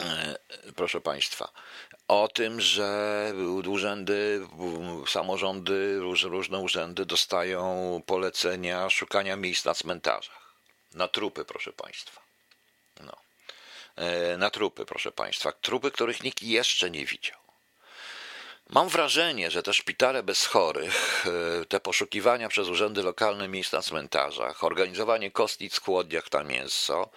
[0.00, 0.36] e,
[0.76, 1.48] proszę Państwa,
[2.08, 3.32] o tym, że
[3.68, 4.46] urzędy,
[5.06, 10.54] samorządy, róż- różne urzędy dostają polecenia szukania miejsc na cmentarzach.
[10.94, 12.20] Na trupy, proszę Państwa.
[13.00, 13.31] No
[14.38, 15.52] na trupy, proszę Państwa.
[15.52, 17.42] Trupy, których nikt jeszcze nie widział.
[18.72, 23.82] Mam wrażenie, że te szpitale bez chorych, e, te poszukiwania przez urzędy lokalne miejsc na
[23.82, 27.10] cmentarzach, organizowanie kostnic chłodniach na mięso,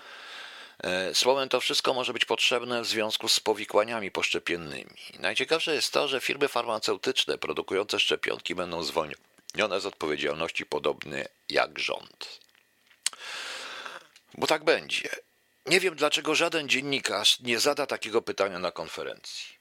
[0.83, 4.95] e, słowem to wszystko może być potrzebne w związku z powikłaniami poszczepiennymi.
[5.19, 12.39] Najciekawsze jest to, że firmy farmaceutyczne produkujące szczepionki będą zwolnione z odpowiedzialności podobnie jak rząd.
[14.33, 15.09] Bo tak będzie.
[15.65, 19.55] Nie wiem, dlaczego żaden dziennikarz nie zada takiego pytania na konferencji.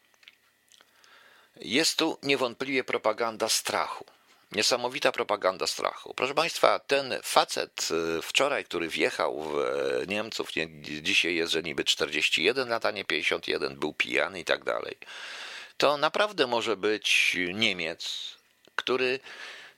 [1.57, 4.05] Jest tu niewątpliwie propaganda strachu.
[4.53, 6.15] Niesamowita propaganda strachu.
[6.15, 7.89] Proszę Państwa, ten facet
[8.19, 12.91] y, wczoraj, który wjechał w e, Niemców, nie, dzisiaj jest, że niby 41 lat, a
[12.91, 14.97] nie 51, był pijany i tak dalej.
[15.77, 18.35] To naprawdę może być Niemiec,
[18.77, 19.21] który,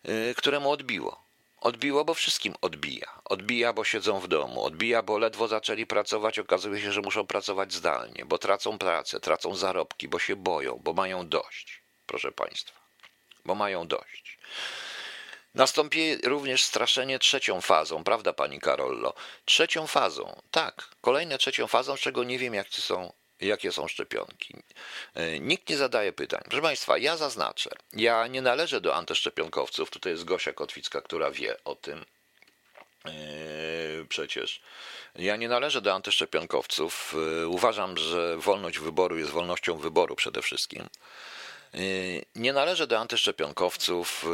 [0.08, 1.25] y, któremu odbiło.
[1.60, 3.20] Odbiło, bo wszystkim odbija.
[3.24, 4.64] Odbija, bo siedzą w domu.
[4.64, 6.38] Odbija, bo ledwo zaczęli pracować.
[6.38, 10.92] Okazuje się, że muszą pracować zdalnie, bo tracą pracę, tracą zarobki, bo się boją, bo
[10.92, 11.82] mają dość.
[12.06, 12.80] Proszę Państwa,
[13.44, 14.38] bo mają dość.
[15.54, 19.14] Nastąpi również straszenie trzecią fazą, prawda, pani Karollo?
[19.44, 24.54] Trzecią fazą, tak, kolejne trzecią fazą, czego nie wiem, jak są, jakie są szczepionki.
[25.14, 26.40] E, Nikt nie zadaje pytań.
[26.44, 31.64] Proszę Państwa, ja zaznaczę, ja nie należę do antyszczepionkowców, tutaj jest Gosia Kotwicka, która wie
[31.64, 32.04] o tym,
[34.08, 34.60] Przecież
[35.14, 37.14] ja nie należę do antyszczepionkowców.
[37.48, 40.88] Uważam, że wolność wyboru jest wolnością wyboru przede wszystkim.
[42.34, 44.26] Nie należę do antyszczepionkowców,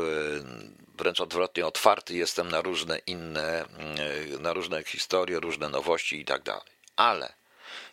[0.94, 3.64] wręcz odwrotnie, otwarty jestem na różne inne,
[4.38, 6.72] na różne historie, różne nowości i tak dalej.
[6.96, 7.32] Ale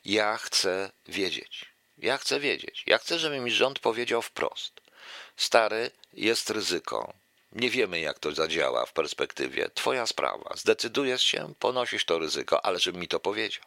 [0.06, 1.66] ja chcę wiedzieć.
[1.98, 2.84] Ja chcę wiedzieć.
[2.88, 4.82] Ja chcę, żeby mi rząd powiedział wprost.
[5.38, 7.14] Stary, jest ryzyko.
[7.52, 9.70] Nie wiemy, jak to zadziała w perspektywie.
[9.74, 10.54] Twoja sprawa.
[10.56, 13.64] Zdecydujesz się, ponosisz to ryzyko, ale żeby mi to powiedział.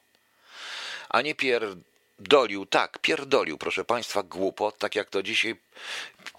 [1.08, 5.56] A nie pierdolił, tak, pierdolił, proszę Państwa, głupot, tak jak to dzisiaj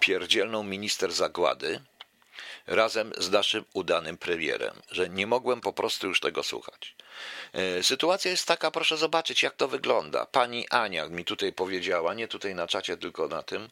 [0.00, 1.80] pierdzielną minister zagłady,
[2.66, 6.93] razem z naszym udanym premierem, że nie mogłem po prostu już tego słuchać.
[7.52, 10.26] E, sytuacja jest taka, proszę zobaczyć, jak to wygląda.
[10.26, 13.68] Pani Ania mi tutaj powiedziała, nie tutaj na czacie, tylko na tym,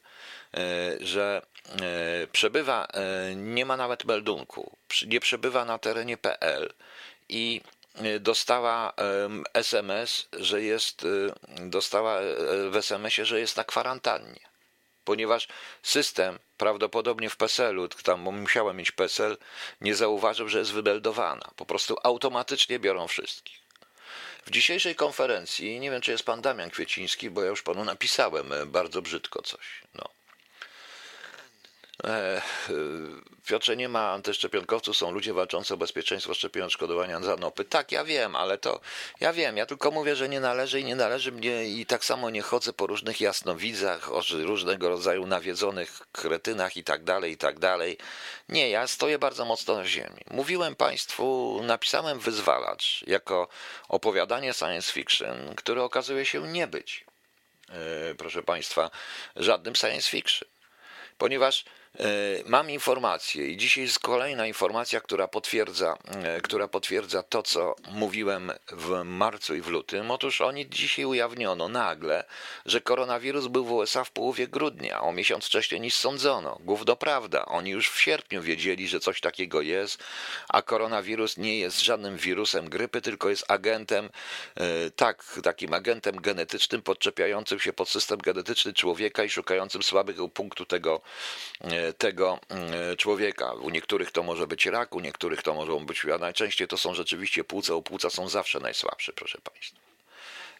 [0.55, 0.59] e,
[1.00, 2.88] że e, przebywa,
[3.37, 4.76] nie ma nawet meldunku,
[5.07, 6.72] nie przebywa na terenie PL
[7.28, 7.61] i
[8.20, 8.92] dostała
[9.55, 11.07] SMS, że jest,
[11.61, 12.20] dostała
[12.70, 14.52] w SMS-ie, że jest na kwarantannie
[15.05, 15.48] ponieważ
[15.83, 19.37] system prawdopodobnie w PESEL-u, tam musiałem mieć PESEL,
[19.81, 21.51] nie zauważył, że jest wybeldowana.
[21.57, 23.61] Po prostu automatycznie biorą wszystkich.
[24.46, 28.53] W dzisiejszej konferencji, nie wiem czy jest pan Damian Kwieciński, bo ja już panu napisałem
[28.53, 29.83] e, bardzo brzydko coś.
[29.94, 30.09] No.
[32.04, 32.42] E,
[33.46, 37.64] Piotrze, nie ma antyszczepionkowców, są ludzie walczący o bezpieczeństwo szczepienia odszkodowania za nopy.
[37.64, 38.80] Tak, ja wiem, ale to,
[39.20, 42.30] ja wiem, ja tylko mówię, że nie należy i nie należy mnie i tak samo
[42.30, 47.58] nie chodzę po różnych jasnowidzach, o różnego rodzaju nawiedzonych kretynach i tak dalej, i tak
[47.58, 47.98] dalej.
[48.48, 50.20] Nie, ja stoję bardzo mocno na ziemi.
[50.30, 53.48] Mówiłem Państwu, napisałem Wyzwalacz jako
[53.88, 57.04] opowiadanie science fiction, które okazuje się nie być,
[57.68, 58.90] e, proszę Państwa,
[59.36, 60.48] żadnym science fiction.
[61.18, 61.64] Ponieważ
[62.46, 68.52] mam informację i dzisiaj jest kolejna informacja, która potwierdza, e, która potwierdza to, co mówiłem
[68.72, 70.11] w marcu i w lutym.
[70.11, 72.24] Otóż oni dzisiaj ujawniono nagle,
[72.66, 76.59] że koronawirus był w USA w połowie grudnia, o miesiąc wcześniej niż sądzono.
[76.61, 77.46] Gówno prawda.
[77.46, 80.05] Oni już w sierpniu wiedzieli, że coś takiego jest,
[80.48, 84.11] a koronawirus nie jest żadnym wirusem grypy, tylko jest agentem,
[84.57, 90.66] e, tak, takim agentem genetycznym podczepiającym się pod system genetyczny człowieka i szukającym słabego punktu
[90.66, 91.00] tego
[91.98, 93.52] tego mm, człowieka.
[93.52, 96.94] U niektórych to może być rak, u niektórych to może być, a najczęściej to są
[96.94, 99.80] rzeczywiście płuca, u płuca są zawsze najsłabsze, proszę Państwa.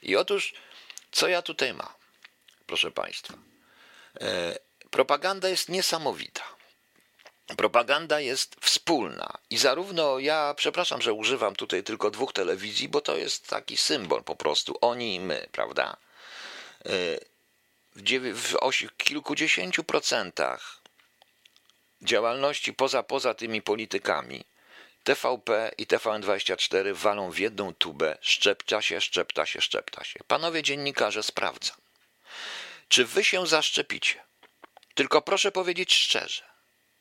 [0.03, 0.55] I otóż,
[1.13, 1.93] co ja tutaj mam,
[2.67, 3.35] proszę Państwa?
[4.21, 4.59] E,
[4.91, 6.43] propaganda jest niesamowita.
[7.57, 13.17] Propaganda jest wspólna i zarówno ja, przepraszam, że używam tutaj tylko dwóch telewizji, bo to
[13.17, 15.97] jest taki symbol po prostu, oni i my, prawda?
[16.87, 16.91] E,
[17.97, 20.82] w, w osi, kilkudziesięciu procentach
[22.03, 24.45] działalności poza, poza tymi politykami
[25.05, 30.21] TVP i TVN24 walą w jedną tubę, szczepta się, szczepta się, szczepta się.
[30.27, 31.77] Panowie dziennikarze, sprawdzam.
[32.89, 34.21] Czy wy się zaszczepicie?
[34.95, 36.43] Tylko proszę powiedzieć szczerze.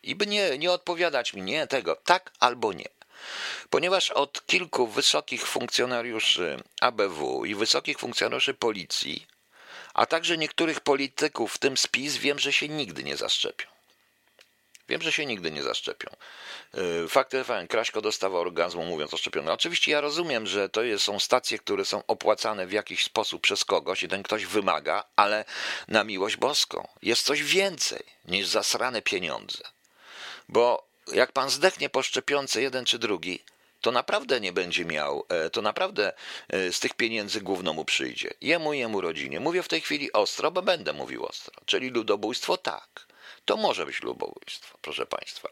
[0.03, 2.89] I by nie, nie odpowiadać mi nie tego, tak albo nie.
[3.69, 9.27] Ponieważ od kilku wysokich funkcjonariuszy ABW i wysokich funkcjonariuszy policji,
[9.93, 13.67] a także niektórych polityków, w tym spis, wiem, że się nigdy nie zaszczepią.
[14.91, 16.09] Wiem, że się nigdy nie zaszczepią.
[17.03, 19.53] Y, Fakty FM, Kraśko dostawa orgazmu mówiąc o szczepionkach.
[19.53, 24.03] Oczywiście ja rozumiem, że to są stacje, które są opłacane w jakiś sposób przez kogoś
[24.03, 25.45] i ten ktoś wymaga, ale
[25.87, 29.63] na miłość boską jest coś więcej niż zasrane pieniądze.
[30.49, 33.39] Bo jak pan zdechnie po szczepionce jeden czy drugi,
[33.81, 36.13] to naprawdę nie będzie miał, e, to naprawdę
[36.49, 38.33] e, z tych pieniędzy główno mu przyjdzie.
[38.41, 39.39] Jemu jemu rodzinie.
[39.39, 41.53] Mówię w tej chwili ostro, bo będę mówił ostro.
[41.65, 43.10] Czyli ludobójstwo tak.
[43.45, 45.49] To może być ludobójstwo, proszę Państwa.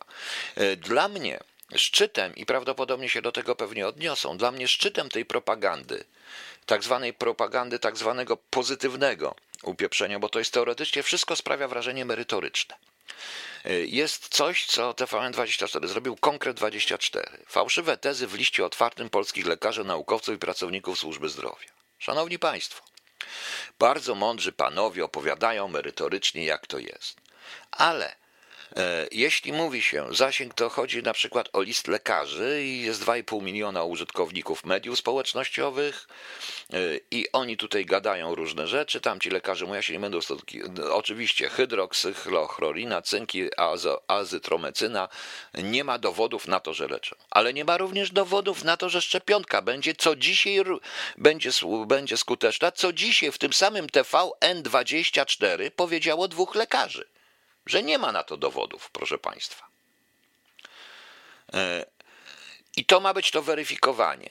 [0.55, 1.39] E, dla mnie
[1.75, 6.03] szczytem, i prawdopodobnie się do tego pewnie odniosą, dla mnie szczytem tej propagandy,
[6.65, 12.75] tak zwanej propagandy, tak zwanego pozytywnego upieprzenia, bo to jest teoretycznie wszystko sprawia wrażenie merytoryczne.
[13.65, 17.27] E, jest coś, co TVN24 zrobił Konkret 24.
[17.47, 21.69] Fałszywe tezy w liście otwartym polskich lekarzy, naukowców i pracowników służby zdrowia.
[21.99, 22.83] Szanowni Państwo,
[23.79, 27.28] bardzo mądrzy panowie opowiadają merytorycznie, jak to jest.
[27.71, 28.15] Ale
[28.77, 33.43] e, jeśli mówi się zasięg, to chodzi na przykład o list lekarzy i jest 2,5
[33.43, 36.07] miliona użytkowników mediów społecznościowych
[36.73, 36.77] e,
[37.11, 39.01] i oni tutaj gadają różne rzeczy.
[39.01, 40.19] Tamci lekarze mówią, ja się nie będę
[40.91, 45.09] oczywiście hydroksykhlochrolina, cynki, azo, azytromecyna.
[45.53, 47.15] Nie ma dowodów na to, że leczą.
[47.29, 50.63] Ale nie ma również dowodów na to, że szczepionka będzie co dzisiaj
[51.17, 51.49] będzie,
[51.87, 57.05] będzie skuteczna, co dzisiaj w tym samym TVN24 powiedziało dwóch lekarzy
[57.69, 59.67] że nie ma na to dowodów, proszę Państwa.
[61.53, 61.85] E,
[62.75, 64.29] I to ma być to weryfikowanie.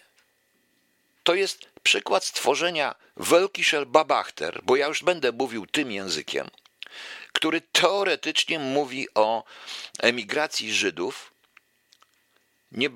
[1.23, 6.51] To jest przykład stworzenia Welkischer Babachter, bo ja już będę mówił tym językiem,
[7.33, 9.45] który teoretycznie mówi o
[9.99, 11.33] emigracji Żydów.
[12.73, 12.91] Nie,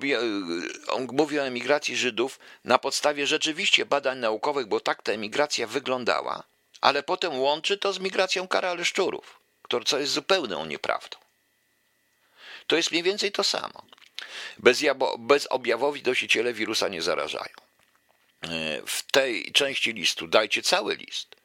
[0.87, 6.43] on mówi o emigracji Żydów na podstawie rzeczywiście badań naukowych, bo tak ta emigracja wyglądała,
[6.81, 9.42] ale potem łączy to z migracją Karala Szczurów,
[9.85, 11.17] co jest zupełną nieprawdą.
[12.67, 13.83] To jest mniej więcej to samo.
[15.17, 17.55] Bezobjawowi nosiciele wirusa nie zarażają.
[18.41, 21.35] E, w tej części listu dajcie cały list.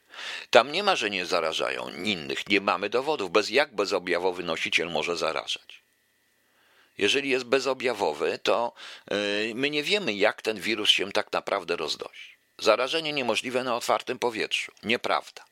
[0.51, 2.47] Tam nie ma, że nie zarażają innych.
[2.49, 3.31] Nie mamy dowodów.
[3.31, 5.83] Bez jak bezobjawowy nosiciel może zarażać?
[6.99, 8.73] Jeżeli jest bezobjawowy, to
[9.11, 9.15] e,
[9.55, 12.39] my nie wiemy, jak ten wirus się tak naprawdę roznosi.
[12.59, 14.73] Zarażenie niemożliwe na otwartym powietrzu.
[14.83, 15.48] Nieprawda.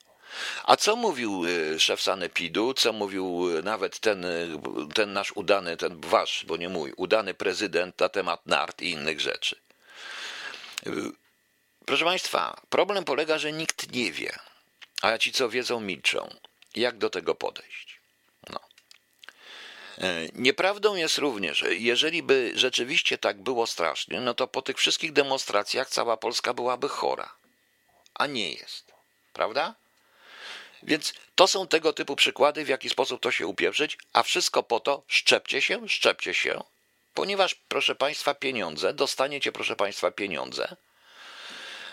[0.64, 1.42] A co mówił
[1.74, 4.26] e, szef sanepidu, co mówił nawet ten,
[4.94, 9.20] ten nasz udany, ten wasz, bo nie mój, udany prezydent na temat nart i innych
[9.20, 9.56] rzeczy?
[11.86, 14.38] Proszę Państwa, problem polega, że nikt nie wie,
[15.02, 16.34] a ci, co wiedzą, milczą.
[16.74, 18.00] Jak do tego podejść?
[18.50, 18.60] No.
[20.32, 25.12] Nieprawdą jest również, że jeżeli by rzeczywiście tak było strasznie, no to po tych wszystkich
[25.12, 27.34] demonstracjach cała Polska byłaby chora.
[28.14, 28.92] A nie jest.
[29.32, 29.74] Prawda?
[30.86, 34.80] Więc to są tego typu przykłady, w jaki sposób to się upieprzyć, a wszystko po
[34.80, 36.62] to, szczepcie się, szczepcie się,
[37.14, 40.76] ponieważ, proszę Państwa, pieniądze, dostaniecie, proszę Państwa, pieniądze,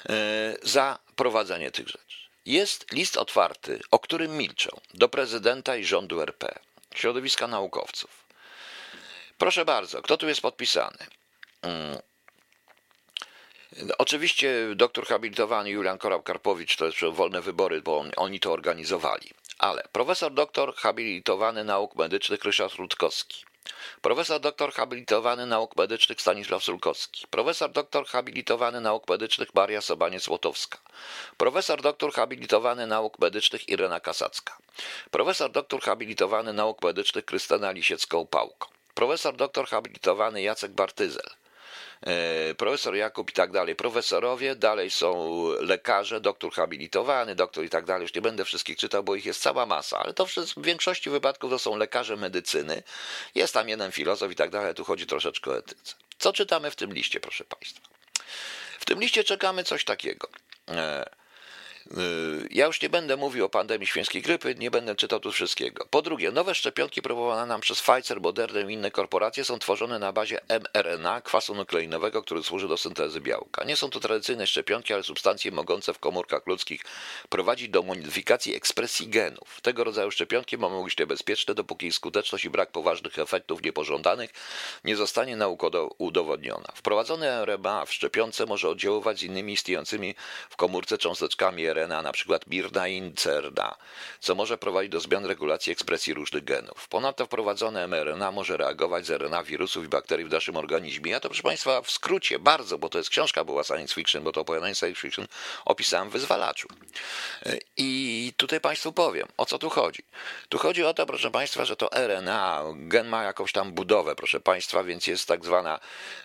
[0.09, 2.17] E, za prowadzenie tych rzeczy.
[2.45, 6.59] Jest list otwarty, o którym milczą, do prezydenta i rządu RP,
[6.95, 8.23] środowiska naukowców.
[9.37, 10.97] Proszę bardzo, kto tu jest podpisany?
[13.75, 13.91] Hmm.
[13.97, 19.29] Oczywiście doktor habilitowany Julian Korab-Karpowicz to jest wolne wybory, bo on, oni to organizowali.
[19.59, 23.45] Ale profesor doktor habilitowany nauk medycznych Ryszard Rutkowski,
[24.01, 27.27] Profesor doktor habilitowany nauk medycznych Stanisław Sulkowski.
[27.29, 30.77] Profesor doktor habilitowany nauk medycznych Maria Sobanie-Słotowska.
[31.37, 34.57] Profesor doktor habilitowany nauk medycznych Irena Kasacka.
[35.11, 38.67] Profesor doktor habilitowany nauk medycznych Krystyna Lisiecką-Pałko.
[38.93, 41.29] Profesor doktor habilitowany Jacek Bartyzel.
[42.05, 47.85] E, profesor Jakub i tak dalej, profesorowie, dalej są lekarze, doktor habilitowany, doktor i tak
[47.85, 48.01] dalej.
[48.01, 51.49] Już nie będę wszystkich czytał, bo ich jest cała masa, ale to w większości wypadków
[51.49, 52.83] to są lekarze medycyny.
[53.35, 55.95] Jest tam jeden filozof i tak dalej, tu chodzi troszeczkę o etyce.
[56.19, 57.89] Co czytamy w tym liście, proszę Państwa?
[58.79, 60.27] W tym liście czekamy coś takiego.
[61.91, 65.85] Y, ja już nie będę mówił o pandemii świńskiej grypy, nie będę czytał tu wszystkiego.
[65.89, 70.13] Po drugie, nowe szczepionki próbowane nam przez Pfizer, Moderna i inne korporacje są tworzone na
[70.13, 73.63] bazie mRNA, kwasu nukleinowego, który służy do syntezy białka.
[73.63, 76.81] Nie są to tradycyjne szczepionki, ale substancje mogące w komórkach ludzkich
[77.29, 79.61] prowadzić do modyfikacji ekspresji genów.
[79.61, 84.29] Tego rodzaju szczepionki mogą być niebezpieczne, dopóki ich skuteczność i brak poważnych efektów niepożądanych
[84.83, 86.67] nie zostanie naukowo udowodniona.
[86.75, 90.15] Wprowadzone RNA w szczepionce może oddziaływać z innymi istniejącymi
[90.49, 93.75] w komórce cząsteczkami RNA, na przykład birna i incerna,
[94.19, 96.87] co może prowadzić do zmian regulacji ekspresji różnych genów.
[96.87, 101.11] Ponadto wprowadzone mRNA może reagować z RNA wirusów i bakterii w naszym organizmie.
[101.11, 104.31] Ja to, proszę Państwa, w skrócie bardzo, bo to jest książka była science fiction, bo
[104.31, 105.27] to opowiadanie science fiction
[105.65, 106.67] opisałem w Wyzwalaczu.
[107.77, 110.03] I tutaj Państwu powiem, o co tu chodzi.
[110.49, 114.39] Tu chodzi o to, proszę Państwa, że to RNA, gen ma jakąś tam budowę, proszę
[114.39, 115.79] Państwa, więc jest tak zwana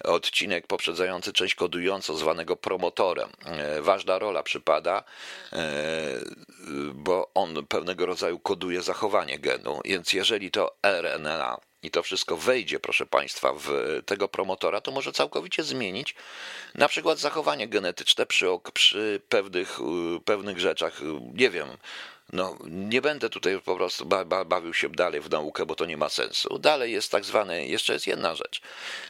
[0.05, 3.31] odcinek poprzedzający część kodującą, zwanego promotorem.
[3.45, 5.05] E, ważna rola przypada
[6.95, 12.81] bo on pewnego rodzaju koduje zachowanie genu, więc jeżeli to RNA i to wszystko wejdzie,
[12.81, 13.69] proszę Państwa, w
[14.07, 16.15] tego promotora, to może całkowicie zmienić
[16.75, 19.79] na przykład zachowanie genetyczne przy, przy pewnych,
[20.25, 21.01] pewnych rzeczach.
[21.35, 21.69] Nie wiem,
[22.33, 24.07] no, nie będę tutaj po prostu
[24.47, 26.59] bawił się dalej w naukę, bo to nie ma sensu.
[26.59, 28.61] Dalej jest tak zwany, jeszcze jest jedna rzecz.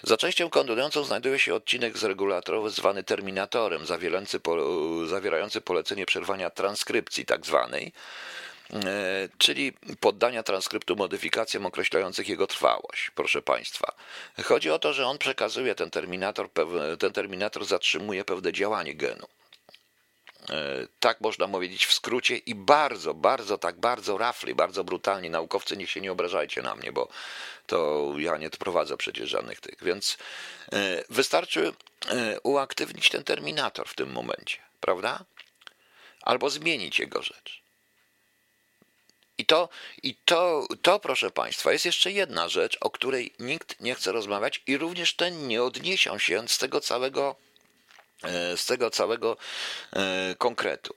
[0.02, 4.56] Za częścią kondonującą znajduje się odcinek z regulatorowy zwany terminatorem, zawierający, po,
[5.06, 7.92] zawierający polecenie przerwania transkrypcji tak zwanej,
[8.72, 13.92] e, czyli poddania transkryptu modyfikacjom określających jego trwałość, proszę Państwa.
[14.44, 16.48] Chodzi o to, że on przekazuje ten terminator,
[16.98, 19.26] ten terminator zatrzymuje pewne działanie genu.
[20.50, 25.30] E, tak można powiedzieć w skrócie i bardzo, bardzo, tak bardzo rafli, bardzo brutalnie.
[25.30, 27.08] Naukowcy niech się nie obrażajcie na mnie, bo
[27.66, 29.82] to ja nie prowadzę przecież żadnych tych.
[29.82, 30.18] Więc
[30.72, 31.72] e, wystarczy
[32.08, 35.24] e, uaktywnić ten terminator w tym momencie, prawda?
[36.22, 37.62] Albo zmienić jego rzecz.
[39.38, 39.68] I to,
[40.02, 44.62] i to, to, proszę Państwa, jest jeszcze jedna rzecz, o której nikt nie chce rozmawiać,
[44.66, 47.36] i również ten nie odniesią się z tego całego
[48.56, 49.36] z tego całego
[49.92, 50.94] e, konkretu,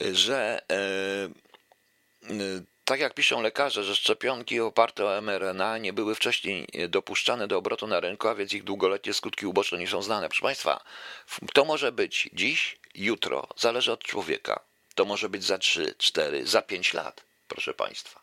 [0.00, 0.78] że e,
[2.84, 7.86] tak jak piszą lekarze, że szczepionki oparte o mRNA nie były wcześniej dopuszczane do obrotu
[7.86, 10.28] na rynku, a więc ich długoletnie skutki uboczne nie są znane.
[10.28, 10.84] Proszę Państwa,
[11.54, 14.60] to może być dziś, jutro, zależy od człowieka.
[14.94, 18.20] To może być za 3, 4, za 5 lat, proszę Państwa.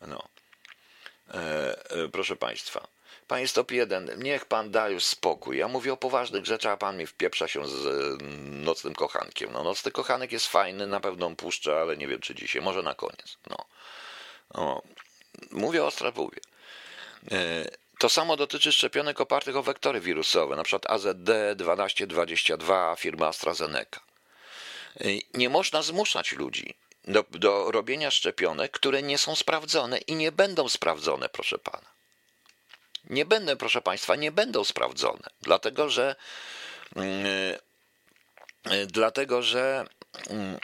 [0.00, 0.28] No.
[1.34, 2.88] E, e, proszę Państwa.
[3.32, 5.58] Panie stop jeden, niech pan da już spokój.
[5.58, 9.52] Ja mówię o poważnych rzeczach, a pan mi wpieprza się z mm, nocnym kochankiem.
[9.52, 12.94] No, nocny kochanek jest fajny, na pewno puszczę, ale nie wiem czy dzisiaj, może na
[12.94, 13.36] koniec.
[13.50, 14.82] No.
[15.50, 16.38] Mówię o Strawowie.
[17.30, 17.64] E,
[17.98, 24.00] to samo dotyczy szczepionek opartych o wektory wirusowe, przykład AZD1222 firmy AstraZeneca.
[25.00, 25.04] E,
[25.34, 26.74] nie można zmuszać ludzi
[27.04, 31.92] do, do robienia szczepionek, które nie są sprawdzone i nie będą sprawdzone, proszę pana
[33.12, 36.16] nie będą, proszę Państwa, nie będą sprawdzone, dlatego że
[36.96, 39.84] yy, dlatego że
[40.30, 40.58] yy,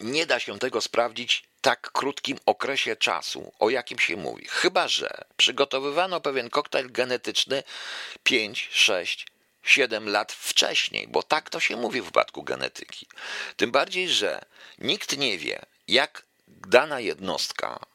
[0.00, 4.46] nie da się tego sprawdzić tak krótkim okresie czasu, o jakim się mówi.
[4.48, 7.62] Chyba, że przygotowywano pewien koktajl genetyczny
[8.22, 9.26] 5, 6,
[9.62, 13.06] 7 lat wcześniej, bo tak to się mówi w wypadku genetyki.
[13.56, 14.44] Tym bardziej, że
[14.78, 17.86] nikt nie wie, jak dana jednostka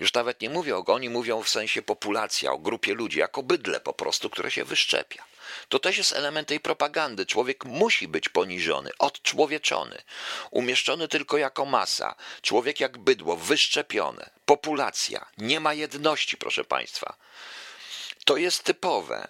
[0.00, 3.92] już nawet nie mówią, oni mówią w sensie populacja, o grupie ludzi, jako bydle po
[3.92, 5.24] prostu, które się wyszczepia.
[5.68, 7.26] To też jest element tej propagandy.
[7.26, 10.02] Człowiek musi być poniżony, odczłowieczony,
[10.50, 12.14] umieszczony tylko jako masa.
[12.42, 14.30] Człowiek jak bydło, wyszczepione.
[14.44, 15.26] Populacja.
[15.38, 17.16] Nie ma jedności, proszę Państwa.
[18.24, 19.28] To jest typowe.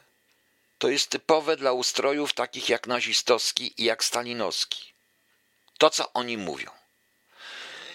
[0.79, 4.93] To jest typowe dla ustrojów takich jak nazistowski i jak stalinowski.
[5.79, 6.80] To, co oni mówią.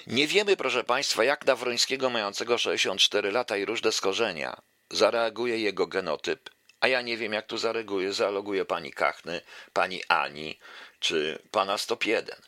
[0.08, 5.88] Nie wiemy, proszę Państwa, jak na Wrońskiego mającego 64 lata i różne skorzenia zareaguje jego
[5.88, 6.50] genotyp,
[6.80, 9.42] a ja nie wiem, jak tu zareaguje, zaloguje pani Kachny,
[9.74, 10.60] pani Ani
[11.00, 12.42] czy pana 101.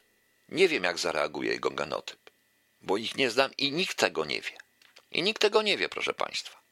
[0.49, 2.19] Nie wiem, jak zareaguje jego genotyp,
[2.81, 4.57] bo ich nie znam i nikt tego nie wie.
[5.11, 6.66] I nikt tego nie wie, proszę Państwa.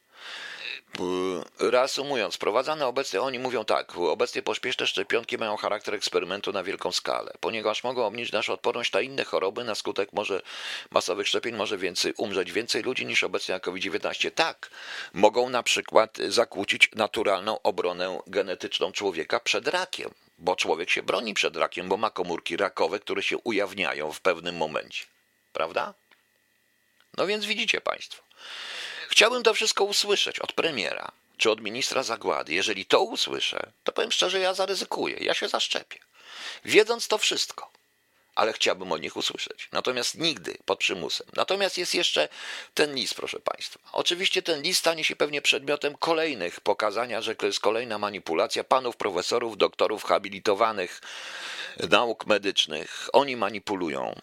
[1.58, 7.32] Reasumując, prowadzane obecnie, oni mówią tak, obecnie pośpieszne szczepionki mają charakter eksperymentu na wielką skalę,
[7.40, 10.42] ponieważ mogą obniżyć naszą odporność na inne choroby, na skutek może
[10.90, 14.30] masowych szczepień może więcej umrzeć więcej ludzi niż obecnie na COVID-19.
[14.30, 14.70] Tak,
[15.12, 21.56] mogą na przykład zakłócić naturalną obronę genetyczną człowieka przed rakiem, bo człowiek się broni przed
[21.56, 25.04] rakiem, bo ma komórki rakowe, które się ujawniają w pewnym momencie.
[25.52, 25.94] Prawda?
[27.16, 28.22] No więc widzicie Państwo.
[29.08, 32.54] Chciałbym to wszystko usłyszeć od premiera czy od ministra zagłady.
[32.54, 35.98] Jeżeli to usłyszę, to powiem szczerze, ja zaryzykuję, ja się zaszczepię.
[36.64, 37.70] Wiedząc to wszystko,
[38.34, 39.68] ale chciałbym o nich usłyszeć.
[39.72, 41.26] Natomiast nigdy pod przymusem.
[41.36, 42.28] Natomiast jest jeszcze
[42.74, 43.80] ten list, proszę Państwa.
[43.92, 48.96] Oczywiście ten list stanie się pewnie przedmiotem kolejnych pokazania, że to jest kolejna manipulacja panów
[48.96, 51.00] profesorów, doktorów habilitowanych
[51.90, 53.08] nauk medycznych.
[53.12, 54.20] Oni manipulują.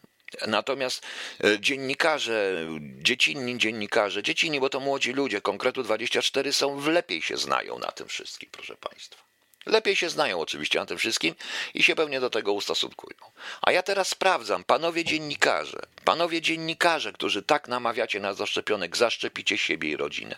[0.47, 1.05] Natomiast
[1.43, 7.79] e, dziennikarze, dziecinni dziennikarze, dziecinni, bo to młodzi ludzie, konkretu 24 są, lepiej się znają
[7.79, 9.23] na tym wszystkim, proszę Państwa.
[9.65, 11.35] Lepiej się znają oczywiście na tym wszystkim
[11.73, 13.17] i się pewnie do tego ustosunkują.
[13.61, 19.57] A ja teraz sprawdzam, panowie dziennikarze, panowie dziennikarze, którzy tak namawiacie nas do szczepionek, zaszczepicie
[19.57, 20.35] siebie i rodzinę.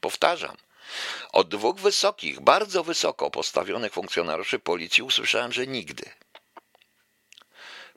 [0.00, 0.56] Powtarzam,
[1.32, 6.04] od dwóch wysokich, bardzo wysoko postawionych funkcjonariuszy policji usłyszałem, że nigdy.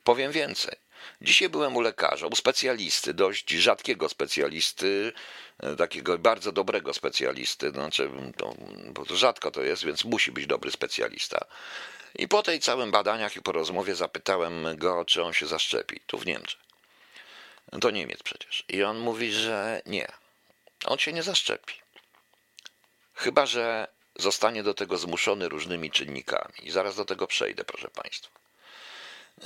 [0.04, 0.76] Powiem więcej.
[1.22, 5.12] Dzisiaj byłem u lekarza, u specjalisty, dość rzadkiego specjalisty,
[5.58, 8.54] e, takiego bardzo dobrego specjalisty, znaczy, to,
[8.88, 11.46] bo to rzadko to jest, więc musi być dobry specjalista.
[12.14, 16.18] I po tej całym badaniach i po rozmowie zapytałem go, czy on się zaszczepi, tu
[16.18, 16.60] w Niemczech.
[17.80, 18.64] To Niemiec przecież.
[18.68, 20.08] I on mówi, że nie,
[20.84, 21.74] on się nie zaszczepi.
[23.14, 26.54] Chyba, że zostanie do tego zmuszony różnymi czynnikami.
[26.62, 28.30] I zaraz do tego przejdę, proszę Państwa.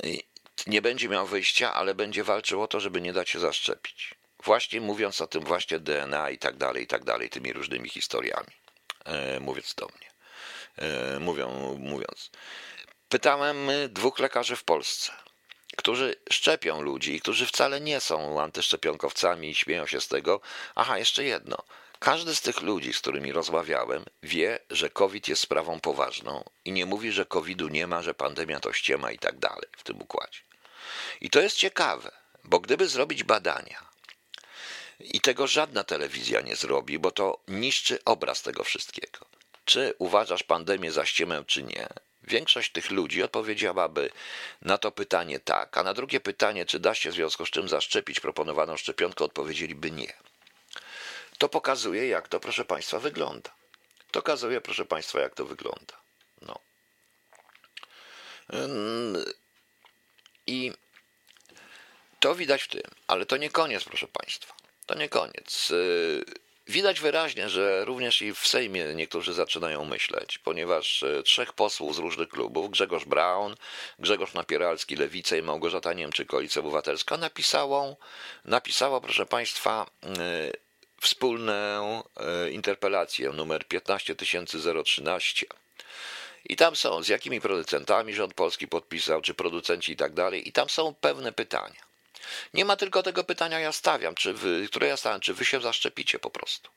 [0.03, 0.23] I
[0.67, 4.15] nie będzie miał wyjścia, ale będzie walczył o to, żeby nie dać się zaszczepić.
[4.43, 8.53] Właśnie mówiąc o tym właśnie DNA i tak dalej, i tak dalej, tymi różnymi historiami,
[9.05, 10.07] e, mówiąc do mnie.
[10.77, 12.31] E, mówią, mówiąc.
[13.09, 13.57] Pytałem
[13.89, 15.11] dwóch lekarzy w Polsce,
[15.77, 20.41] którzy szczepią ludzi i którzy wcale nie są antyszczepionkowcami i śmieją się z tego.
[20.75, 21.57] Aha, jeszcze jedno.
[21.99, 26.85] Każdy z tych ludzi, z którymi rozmawiałem, wie, że COVID jest sprawą poważną i nie
[26.85, 30.46] mówi, że COVID-u nie ma, że pandemia to ściema i tak dalej w tym układzie.
[31.21, 32.11] I to jest ciekawe,
[32.43, 33.87] bo gdyby zrobić badania,
[34.99, 39.25] i tego żadna telewizja nie zrobi, bo to niszczy obraz tego wszystkiego.
[39.65, 41.87] Czy uważasz pandemię za ściemę, czy nie?
[42.23, 44.09] Większość tych ludzi odpowiedziałaby
[44.61, 47.69] na to pytanie tak, a na drugie pytanie, czy da się w związku z czym
[47.69, 50.13] zaszczepić proponowaną szczepionkę, odpowiedzieliby nie.
[51.37, 53.49] To pokazuje, jak to, proszę Państwa, wygląda.
[54.11, 55.93] To pokazuje, proszę Państwa, jak to wygląda.
[56.41, 56.59] No.
[60.47, 60.71] I
[62.19, 64.53] to widać w tym, ale to nie koniec, proszę Państwa.
[64.85, 65.71] To nie koniec.
[65.71, 66.25] Y,
[66.67, 71.99] widać wyraźnie, że również i w Sejmie niektórzy zaczynają myśleć, ponieważ y, trzech posłów z
[71.99, 73.55] różnych klubów, Grzegorz Braun,
[73.99, 77.97] Grzegorz Napieralski, Lewica i Małgorzata Niemczyk, Koalicja Obywatelska, napisało,
[78.45, 79.85] napisało proszę Państwa,
[81.01, 82.03] wspólną
[82.51, 85.45] interpelację numer 15013
[86.49, 90.49] i tam są, z jakimi producentami rząd polski podpisał, czy producenci i tak dalej.
[90.49, 91.87] I tam są pewne pytania.
[92.53, 95.61] Nie ma tylko tego pytania, ja stawiam, czy wy, które ja stawiam, czy wy się
[95.61, 96.69] zaszczepicie po prostu.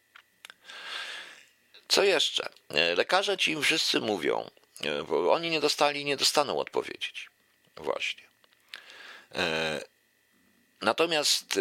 [1.89, 2.49] Co jeszcze?
[2.69, 4.51] E, lekarze ci wszyscy mówią,
[4.81, 7.31] e, bo oni nie dostali, nie dostaną odpowiedzieć.
[7.77, 8.23] Właśnie.
[9.35, 9.81] E,
[10.81, 11.59] natomiast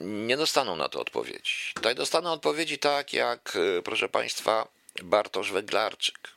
[0.00, 1.72] nie dostaną na to odpowiedzi.
[1.82, 4.68] Tak dostaną odpowiedzi tak jak, proszę Państwa,
[5.02, 6.33] Bartosz Węglarczyk.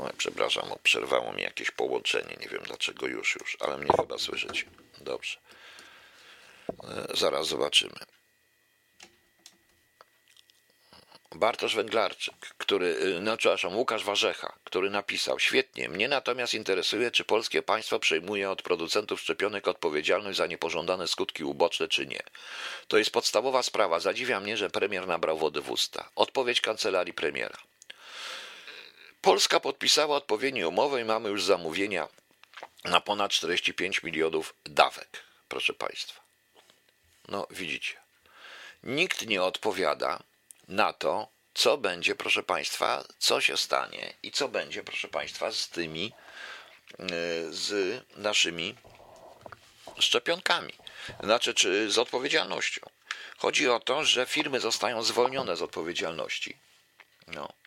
[0.00, 2.36] O, przepraszam, przerwało mi jakieś połączenie.
[2.40, 4.64] Nie wiem dlaczego już, już, ale mnie chyba słyszycie.
[5.00, 5.38] Dobrze.
[6.68, 7.94] E, zaraz zobaczymy.
[11.34, 17.24] Bartosz Węglarczyk, który, e, no przepraszam, Łukasz Warzecha, który napisał, świetnie, mnie natomiast interesuje, czy
[17.24, 22.22] polskie państwo przejmuje od producentów szczepionek odpowiedzialność za niepożądane skutki uboczne, czy nie.
[22.88, 24.00] To jest podstawowa sprawa.
[24.00, 26.08] Zadziwia mnie, że premier nabrał wody w usta.
[26.16, 27.56] Odpowiedź kancelarii premiera.
[29.24, 32.08] Polska podpisała odpowiednie umowy i mamy już zamówienia
[32.84, 36.20] na ponad 45 milionów dawek, proszę Państwa.
[37.28, 37.96] No, widzicie.
[38.82, 40.22] Nikt nie odpowiada
[40.68, 45.68] na to, co będzie, proszę Państwa, co się stanie i co będzie, proszę Państwa, z
[45.68, 46.12] tymi,
[46.98, 47.06] e,
[47.50, 48.74] z naszymi
[49.98, 50.74] szczepionkami,
[51.22, 52.80] znaczy, czy z odpowiedzialnością.
[53.38, 56.56] Chodzi o to, że firmy zostają zwolnione z odpowiedzialności.
[57.26, 57.63] No.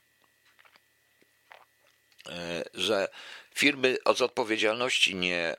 [2.30, 3.10] E, że
[3.56, 5.56] firmy z odpowiedzialności nie,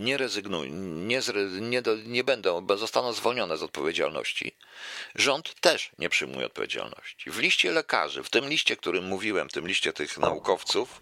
[0.00, 1.20] nie rezygnują, nie,
[1.60, 4.52] nie, nie będą, zostaną zwolnione z odpowiedzialności.
[5.14, 7.30] Rząd też nie przyjmuje odpowiedzialności.
[7.30, 11.00] W liście lekarzy, w tym liście, którym mówiłem, w tym liście tych naukowców,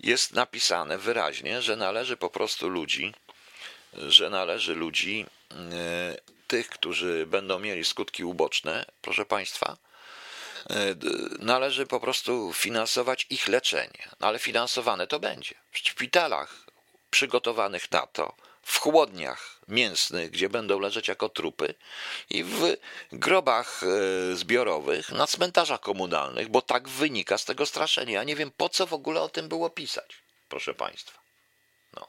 [0.00, 3.14] jest napisane wyraźnie, że należy po prostu ludzi,
[3.92, 6.16] że należy ludzi, e,
[6.46, 9.87] tych, którzy będą mieli skutki uboczne, proszę Państwa, E,
[11.38, 14.08] należy po prostu finansować ich leczenie.
[14.20, 15.54] No ale finansowane to będzie.
[15.72, 16.54] W szpitalach
[17.10, 21.74] przygotowanych na to, w chłodniach mięsnych, gdzie będą leżeć jako trupy,
[22.30, 22.76] i w
[23.12, 28.12] grobach e, zbiorowych, na cmentarzach komunalnych, bo tak wynika z tego straszenia.
[28.12, 30.16] Ja nie wiem, po co w ogóle o tym było pisać,
[30.48, 31.20] proszę Państwa.
[31.96, 32.08] No.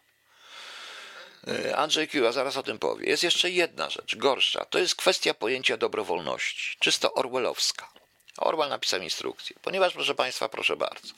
[1.47, 3.09] E, Andrzej Kiła zaraz o tym powie.
[3.09, 4.65] Jest jeszcze jedna rzecz, gorsza.
[4.65, 7.98] To jest kwestia pojęcia dobrowolności, czysto orwellowska.
[8.39, 9.55] Orwell napisał instrukcję.
[9.61, 11.13] Ponieważ, proszę Państwa, proszę bardzo.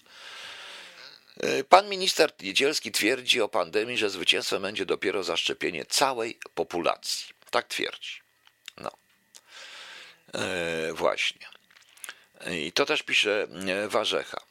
[1.44, 7.26] Y, pan minister Niedzielski twierdzi o pandemii, że zwycięstwem będzie dopiero zaszczepienie całej populacji.
[7.50, 8.22] Tak twierdzi.
[8.78, 8.92] No.
[10.34, 11.48] E, właśnie.
[12.52, 14.42] I to też pisze e, Warzecha.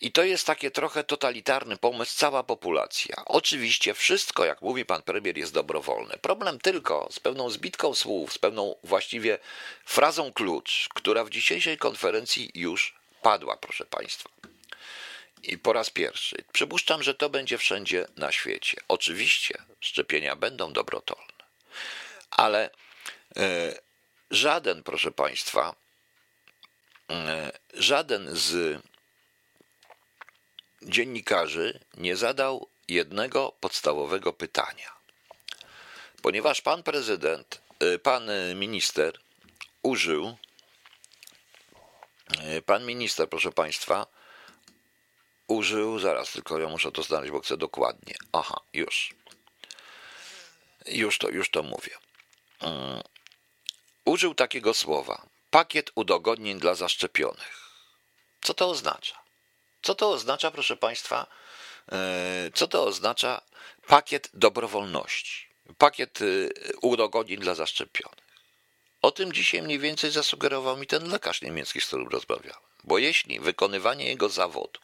[0.00, 3.22] I to jest takie trochę totalitarny pomysł, cała populacja.
[3.26, 6.18] Oczywiście wszystko, jak mówi pan premier, jest dobrowolne.
[6.18, 9.38] Problem tylko z pewną zbitką słów, z pewną właściwie
[9.84, 14.28] frazą klucz, która w dzisiejszej konferencji już padła, proszę państwa.
[15.42, 16.44] I po raz pierwszy.
[16.52, 18.80] Przypuszczam, że to będzie wszędzie na świecie.
[18.88, 21.44] Oczywiście szczepienia będą dobrotolne,
[22.30, 22.70] ale
[23.36, 23.74] e,
[24.30, 25.74] żaden, proszę państwa,
[27.10, 28.82] e, żaden z
[30.82, 34.92] dziennikarzy nie zadał jednego podstawowego pytania.
[36.22, 39.18] Ponieważ pan prezydent, y, pan minister
[39.82, 40.36] użył,
[42.56, 44.06] y, pan minister, proszę państwa,
[45.48, 48.14] użył, zaraz tylko ja muszę to znaleźć, bo chcę dokładnie.
[48.32, 49.14] Aha, już.
[50.86, 51.98] Już to, już to mówię.
[52.60, 53.02] Um,
[54.04, 57.68] użył takiego słowa: pakiet udogodnień dla zaszczepionych.
[58.42, 59.27] Co to oznacza?
[59.88, 61.26] Co to oznacza, proszę Państwa?
[61.92, 63.42] E, co to oznacza
[63.86, 65.46] pakiet dobrowolności?
[65.78, 68.24] Pakiet y, udogodnień dla zaszczepionych.
[69.02, 72.60] O tym dzisiaj mniej więcej zasugerował mi ten lekarz niemiecki, z którym rozmawiałem.
[72.84, 74.80] Bo jeśli wykonywanie jego zawodu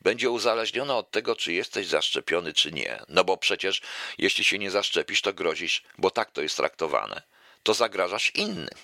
[0.00, 3.82] będzie uzależnione od tego, czy jesteś zaszczepiony, czy nie, no bo przecież
[4.18, 7.22] jeśli się nie zaszczepisz, to grozisz, bo tak to jest traktowane,
[7.62, 8.78] to zagrażasz innym.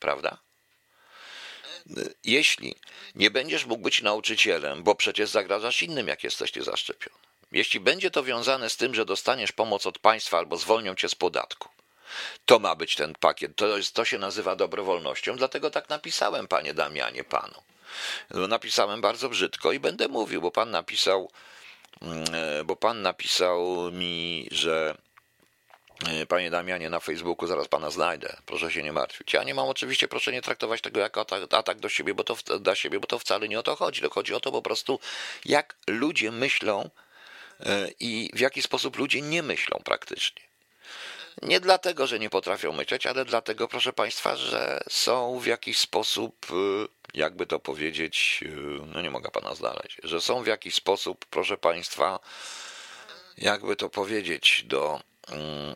[0.00, 0.38] Prawda?
[2.24, 2.74] Jeśli
[3.14, 7.16] nie będziesz mógł być nauczycielem, bo przecież zagrażasz innym, jak jesteś niezaszczepiony.
[7.52, 11.14] Jeśli będzie to wiązane z tym, że dostaniesz pomoc od państwa albo zwolnią cię z
[11.14, 11.68] podatku,
[12.46, 13.56] to ma być ten pakiet.
[13.56, 17.62] To, jest, to się nazywa dobrowolnością, dlatego tak napisałem, panie Damianie, panu.
[18.30, 21.30] No, napisałem bardzo brzydko i będę mówił, bo pan napisał
[22.02, 22.24] mm,
[22.64, 25.11] bo pan napisał mi, że E,
[26.28, 28.36] panie Damianie, na Facebooku zaraz pana znajdę.
[28.46, 29.32] Proszę się nie martwić.
[29.32, 32.58] Ja nie mam oczywiście, proszę nie traktować tego jako atak, atak do siebie, bo to,
[32.60, 34.00] dla siebie, bo to wcale nie o to chodzi.
[34.00, 35.00] To chodzi o to po prostu,
[35.44, 36.90] jak ludzie myślą
[37.60, 40.42] e, i w jaki sposób ludzie nie myślą praktycznie.
[41.42, 46.46] Nie dlatego, że nie potrafią myśleć, ale dlatego, proszę Państwa, że są w jakiś sposób,
[46.50, 46.54] e,
[47.14, 48.44] jakby to powiedzieć,
[48.94, 52.20] no nie mogę Pana znaleźć, że są w jakiś sposób, proszę Państwa,
[53.38, 55.74] jakby to powiedzieć, do mm,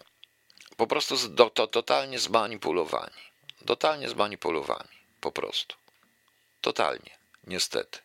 [0.77, 3.27] po prostu do, to, totalnie zmanipulowani.
[3.67, 4.89] Totalnie zmanipulowani.
[5.21, 5.77] Po prostu.
[6.61, 7.19] Totalnie.
[7.47, 7.99] Niestety.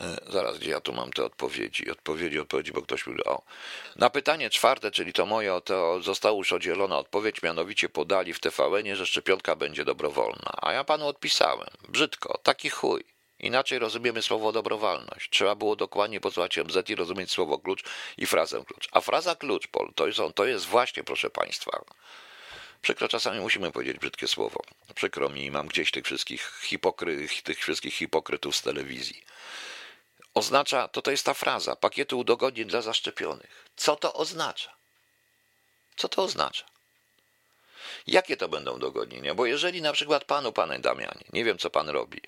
[0.00, 1.90] E, zaraz, gdzie ja tu mam te odpowiedzi?
[1.90, 3.42] Odpowiedzi, odpowiedzi, bo ktoś mówi, o.
[3.96, 8.96] Na pytanie czwarte, czyli to moje, to została już oddzielona odpowiedź, mianowicie podali w tvn
[8.96, 10.52] że szczepionka będzie dobrowolna.
[10.62, 13.15] A ja panu odpisałem, brzydko, taki chuj.
[13.38, 15.30] Inaczej rozumiemy słowo dobrowolność.
[15.30, 17.84] Trzeba było dokładnie posłuchać MZ i rozumieć słowo klucz
[18.16, 18.88] i frazę klucz.
[18.92, 21.84] A fraza klucz, Pol, to jest, to jest właśnie, proszę Państwa,
[22.82, 24.62] przykro czasami musimy powiedzieć brzydkie słowo.
[24.94, 29.22] Przykro mi, mam gdzieś tych wszystkich, hipokry, tych wszystkich hipokrytów z telewizji.
[30.34, 33.70] Oznacza, to to jest ta fraza, pakietu udogodnień dla zaszczepionych.
[33.76, 34.76] Co to oznacza?
[35.96, 36.75] Co to oznacza?
[38.06, 39.34] Jakie to będą dogodnienia?
[39.34, 42.20] Bo jeżeli na przykład panu, panie Damianie, nie wiem co pan robi,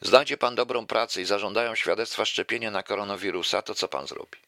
[0.00, 4.38] znajdzie pan dobrą pracę i zażądają świadectwa szczepienia na koronawirusa, to co pan zrobi?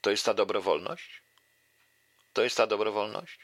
[0.00, 1.22] To jest ta dobrowolność?
[2.32, 3.38] To jest ta dobrowolność?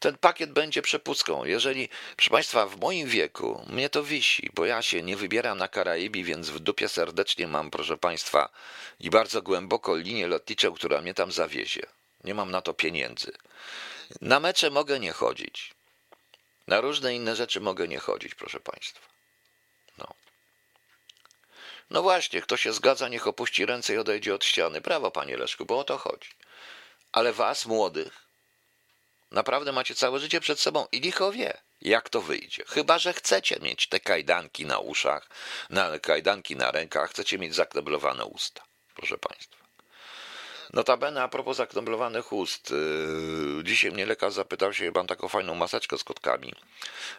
[0.00, 1.44] Ten pakiet będzie przepustką.
[1.44, 5.68] Jeżeli, proszę Państwa, w moim wieku mnie to wisi, bo ja się nie wybieram na
[5.68, 8.48] Karaibi, więc w dupie serdecznie mam, proszę Państwa,
[9.00, 11.82] i bardzo głęboko linię lotniczą, która mnie tam zawiezie.
[12.24, 13.32] Nie mam na to pieniędzy.
[14.20, 15.74] Na mecze mogę nie chodzić.
[16.66, 19.06] Na różne inne rzeczy mogę nie chodzić, proszę Państwa.
[19.98, 20.14] No.
[21.90, 24.80] No właśnie, kto się zgadza, niech opuści ręce i odejdzie od ściany.
[24.80, 26.30] Brawo, panie Leszku, bo o to chodzi.
[27.12, 28.26] Ale was, młodych,
[29.30, 32.64] naprawdę macie całe życie przed sobą i licho wie, jak to wyjdzie.
[32.66, 35.28] Chyba, że chcecie mieć te kajdanki na uszach,
[35.70, 38.62] na kajdanki na rękach, chcecie mieć zakneblowane usta,
[38.94, 39.59] proszę Państwa.
[40.72, 42.70] Notabene a propos zaknoblowanych ust.
[42.70, 46.52] Yy, dzisiaj mnie lekarz zapytał się, mam taką fajną maseczkę z kotkami.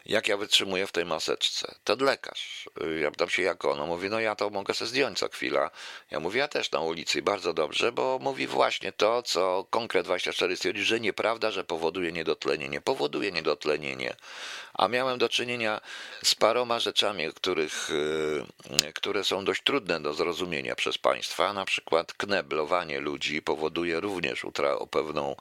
[0.06, 1.76] Jak ja wytrzymuję w tej maseczce?
[1.84, 2.70] Ten lekarz.
[2.82, 3.88] Yy, ja pytam się, jak ono.
[3.88, 5.72] Mówi, no ja to mogę sobie zdjąć co chwila.
[6.12, 10.58] Ja mówię, ja też na ulicy bardzo dobrze, bo mówi właśnie to, co Konkret 24
[10.58, 12.82] stwierdził, że nieprawda, że powoduje niedotlenienie.
[12.82, 14.16] Powoduje niedotlenienie.
[14.74, 15.82] A miałem do czynienia
[16.24, 17.90] z paroma rzeczami, których,
[18.82, 24.44] yy, które są dość trudne do zrozumienia przez państwa, na przykład kneblowanie ludzi powoduje również
[24.46, 25.36] utra- pewną,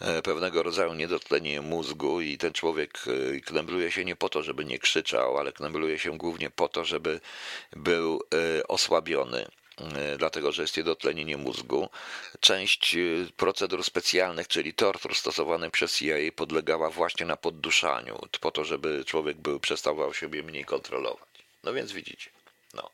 [0.00, 2.98] e, pewnego rodzaju niedotlenienie mózgu i ten człowiek
[3.36, 6.84] e, knebluje się nie po to, żeby nie krzyczał, ale knebluje się głównie po to,
[6.84, 7.20] żeby
[7.72, 8.22] był
[8.58, 9.46] e, osłabiony
[10.18, 11.88] dlatego że jest niedotlenienie mózgu.
[12.40, 12.96] Część
[13.36, 19.36] procedur specjalnych, czyli tortur stosowanych przez CIA podlegała właśnie na podduszaniu, po to, żeby człowiek
[19.36, 21.28] był, przestawał siebie mniej kontrolować.
[21.64, 22.30] No więc widzicie,
[22.74, 22.90] no.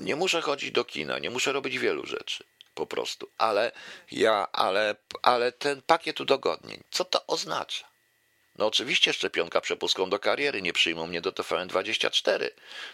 [0.00, 2.44] Nie muszę chodzić do kina, nie muszę robić wielu rzeczy
[2.74, 3.30] po prostu.
[3.38, 3.72] Ale
[4.10, 7.92] ja, ale, ale ten pakiet udogodnień, co to oznacza?
[8.58, 12.50] No oczywiście szczepionka przepustką do kariery, nie przyjmą mnie do TVN24.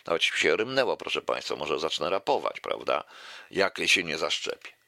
[0.07, 3.05] Nawet się rymnęło, proszę Państwa, może zacznę rapować, prawda?
[3.51, 4.79] Jak się nie zaszczepię.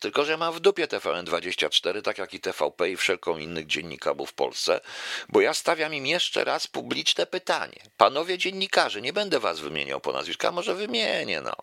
[0.00, 4.34] Tylko, że mam w dupie TVN24, tak jak i TVP i wszelką innych dziennikarów w
[4.34, 4.80] Polsce,
[5.28, 7.80] bo ja stawiam im jeszcze raz publiczne pytanie.
[7.96, 11.56] Panowie dziennikarze, nie będę was wymieniał po nazwiskach, może wymienię, no.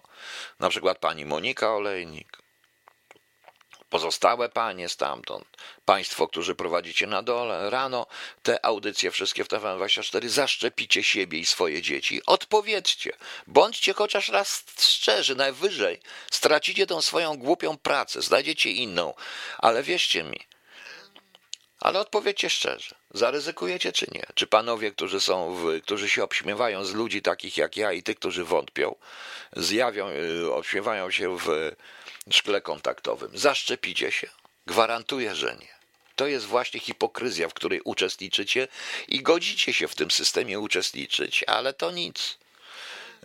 [0.60, 2.43] Na przykład pani Monika Olejnik,
[3.94, 5.46] pozostałe panie stamtąd,
[5.86, 8.08] państwo, którzy prowadzicie na dole, rano
[8.44, 12.22] te audycje wszystkie w TVN24, zaszczepicie siebie i swoje dzieci.
[12.26, 13.12] Odpowiedzcie,
[13.48, 16.00] bądźcie chociaż raz szczerzy, najwyżej
[16.32, 19.14] stracicie tą swoją głupią pracę, znajdziecie inną,
[19.58, 20.40] ale wierzcie mi,
[21.84, 24.24] ale odpowiedzcie szczerze, zaryzykujecie czy nie?
[24.36, 28.20] Czy panowie, którzy są, w, którzy się obśmiewają z ludzi takich jak ja i tych,
[28.20, 28.96] którzy wątpią,
[29.56, 31.72] zjawią, y, obśmiewają się w
[32.32, 33.32] szkle kontaktowym.
[33.34, 34.28] Zaszczepicie się?
[34.66, 35.74] Gwarantuję, że nie.
[36.16, 38.68] To jest właśnie hipokryzja, w której uczestniczycie
[39.08, 42.38] i godzicie się w tym systemie uczestniczyć, ale to nic.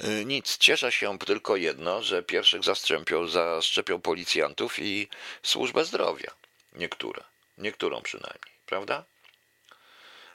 [0.04, 0.58] Y, nic.
[0.58, 5.08] Cieszę się tylko jedno, że pierwszych zaszczepią, zaszczepią policjantów i
[5.42, 6.30] służbę zdrowia.
[6.72, 7.24] Niektóre.
[7.58, 9.04] Niektórą przynajmniej, prawda?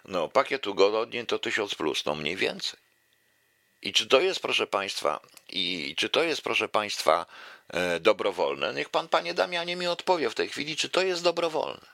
[0.06, 2.80] No, pakiet ugodnień to 1000 plus, no mniej więcej.
[3.82, 5.20] I czy to jest, proszę Państwa,
[5.50, 7.26] i czy to jest, proszę Państwa,
[7.68, 8.74] e, dobrowolne?
[8.74, 11.86] Niech Pan, Panie Damianie, mi odpowie w tej chwili, czy to jest dobrowolne.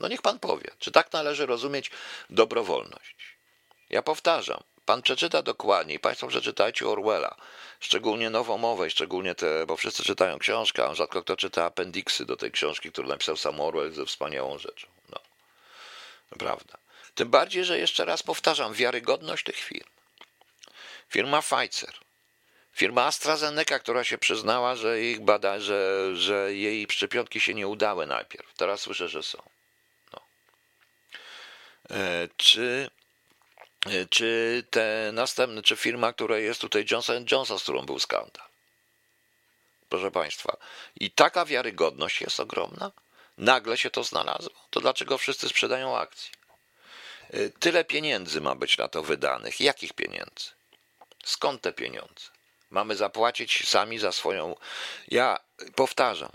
[0.00, 1.90] No niech Pan powie, czy tak należy rozumieć
[2.30, 3.16] dobrowolność.
[3.90, 7.36] Ja powtarzam, pan przeczyta dokładniej, państwo przeczytajcie Orwella,
[7.80, 12.36] szczególnie nową mowę, szczególnie te, bo wszyscy czytają książkę, a rzadko kto czyta apendiksy do
[12.36, 14.86] tej książki, którą napisał sam Orwell ze wspaniałą rzeczą.
[15.10, 15.20] No.
[16.38, 16.78] Prawda.
[17.14, 19.88] Tym bardziej, że jeszcze raz powtarzam, wiarygodność tych firm.
[21.08, 21.94] Firma Pfizer,
[22.72, 28.06] firma AstraZeneca, która się przyznała, że ich bada, że, że jej szczepionki się nie udały
[28.06, 28.54] najpierw.
[28.54, 29.42] Teraz słyszę, że są.
[30.12, 30.20] No.
[31.90, 32.90] E, czy
[34.10, 38.48] czy te następne, czy firma, która jest tutaj Johnson Johnson, z którą był skandal.
[39.88, 40.56] Proszę Państwa,
[41.00, 42.92] i taka wiarygodność jest ogromna.
[43.38, 44.54] Nagle się to znalazło.
[44.70, 46.30] To dlaczego wszyscy sprzedają akcje?
[47.30, 49.60] E, tyle pieniędzy ma być na to wydanych.
[49.60, 50.50] Jakich pieniędzy?
[51.24, 52.30] Skąd te pieniądze?
[52.70, 54.56] Mamy zapłacić sami za swoją.
[55.08, 55.40] Ja
[55.74, 56.32] powtarzam,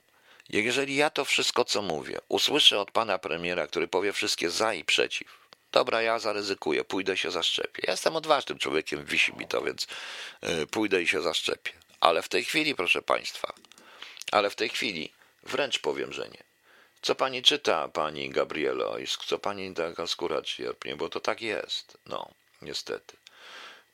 [0.50, 4.84] jeżeli ja to wszystko, co mówię, usłyszę od pana premiera, który powie wszystkie za i
[4.84, 5.43] przeciw,
[5.74, 7.84] dobra, ja zaryzykuję, pójdę się zaszczepię.
[7.88, 9.88] Jestem odważnym człowiekiem, wisi mi to, więc
[10.64, 11.72] y, pójdę i się zaszczepię.
[12.00, 13.54] Ale w tej chwili, proszę Państwa,
[14.32, 15.14] ale w tej chwili
[15.44, 16.44] wręcz powiem, że nie.
[17.02, 21.98] Co pani czyta, pani Gabrielo, i co pani taka skóra cierpnie, bo to tak jest.
[22.06, 22.30] No,
[22.62, 23.23] niestety.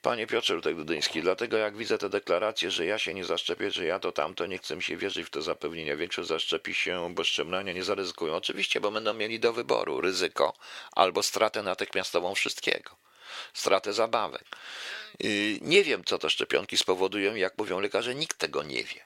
[0.01, 3.99] Panie Piotrze Rutek-Dudyński, dlatego jak widzę te deklaracje, że ja się nie zaszczepię, że ja
[3.99, 5.95] to tamto, nie chcę mi się wierzyć w te zapewnienia.
[5.95, 8.35] Większość zaszczepi się bez szczemlania, nie zaryzykują.
[8.35, 10.53] Oczywiście, bo będą mieli do wyboru ryzyko
[10.91, 12.95] albo stratę natychmiastową wszystkiego.
[13.53, 14.45] Stratę zabawek.
[15.61, 19.05] Nie wiem, co te szczepionki spowodują, jak mówią lekarze, nikt tego nie wie.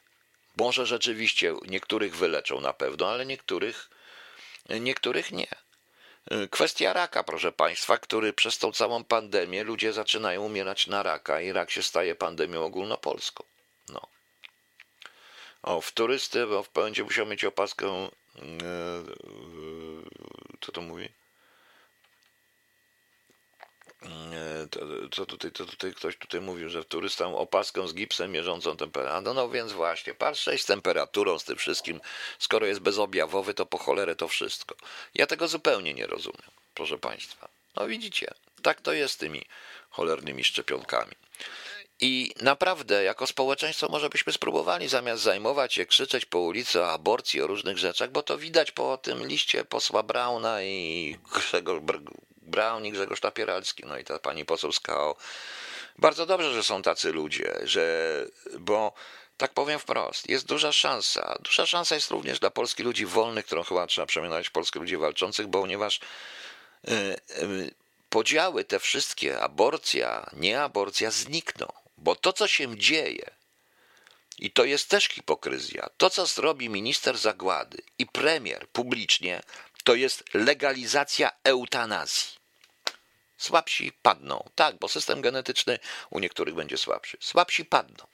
[0.57, 3.89] Może rzeczywiście niektórych wyleczą na pewno, ale niektórych,
[4.69, 5.47] niektórych nie.
[6.31, 11.41] Y, kwestia raka, proszę Państwa, który przez tą całą pandemię ludzie zaczynają umierać na raka
[11.41, 13.43] i rak się staje pandemią ogólnopolską.
[13.89, 14.07] No.
[15.63, 18.09] O, w turysty bo będzie musiał mieć opaskę.
[18.35, 20.03] Yy, yy,
[20.61, 21.09] co to mówi?
[25.11, 29.21] Co tutaj, co tutaj ktoś tutaj mówił, że turystą opaską z gipsem mierzącą temperaturę.
[29.21, 32.01] No, no więc właśnie, patrzeć z temperaturą, z tym wszystkim,
[32.39, 34.75] skoro jest bezobjawowy, to po cholerę to wszystko.
[35.15, 37.49] Ja tego zupełnie nie rozumiem, proszę Państwa.
[37.75, 39.45] No widzicie, tak to jest z tymi
[39.89, 41.13] cholernymi szczepionkami.
[42.01, 47.41] I naprawdę, jako społeczeństwo, może byśmy spróbowali zamiast zajmować się, krzyczeć po ulicy o aborcji,
[47.41, 51.79] o różnych rzeczach, bo to widać po tym liście posła Brauna i Grzegorz
[52.43, 55.15] Braun i Grzegorz Tapieralski, no i ta pani poseł Skał.
[55.97, 58.25] Bardzo dobrze, że są tacy ludzie, że,
[58.59, 58.93] bo
[59.37, 61.37] tak powiem wprost, jest duża szansa.
[61.41, 65.49] Duża szansa jest również dla polskich ludzi wolnych, którą chyba trzeba przemianować polskich ludzi walczących,
[65.51, 65.99] ponieważ
[66.83, 66.93] yy,
[67.41, 67.71] yy,
[68.09, 71.67] podziały te wszystkie, aborcja, nieaborcja znikną,
[71.97, 73.29] bo to, co się dzieje,
[74.39, 79.43] i to jest też hipokryzja, to, co zrobi minister zagłady i premier publicznie,
[79.83, 82.43] to jest legalizacja eutanazji.
[83.37, 84.49] Słabsi padną.
[84.55, 85.79] Tak, bo system genetyczny
[86.09, 87.17] u niektórych będzie słabszy.
[87.19, 88.07] Słabsi padną.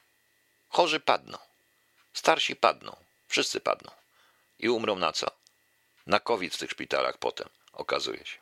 [0.70, 1.38] Chorzy padną.
[2.14, 2.96] Starsi padną.
[3.28, 3.92] Wszyscy padną.
[4.60, 5.32] I umrą na co?
[6.08, 8.38] Na COVID w tych szpitalach potem, okazuje się.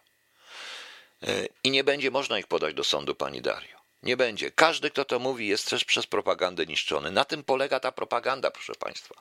[1.23, 3.76] E, I nie będzie można ich podać do sądu, pani Dario.
[4.03, 4.51] Nie będzie.
[4.51, 7.11] Każdy, kto to mówi, jest też przez propagandę niszczony.
[7.11, 9.15] Na tym polega ta propaganda, proszę Państwa.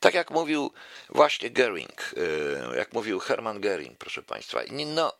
[0.00, 0.72] Tak jak mówił
[1.08, 2.12] właśnie Goering,
[2.72, 4.60] y, jak mówił Hermann Goering, proszę Państwa.
[4.86, 5.12] No,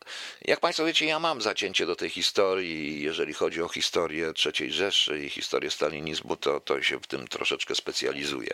[0.42, 3.02] jak Państwo wiecie, ja mam zacięcie do tej historii.
[3.02, 7.74] Jeżeli chodzi o historię III Rzeszy i historię stalinizmu, to, to się w tym troszeczkę
[7.74, 8.50] specjalizuję.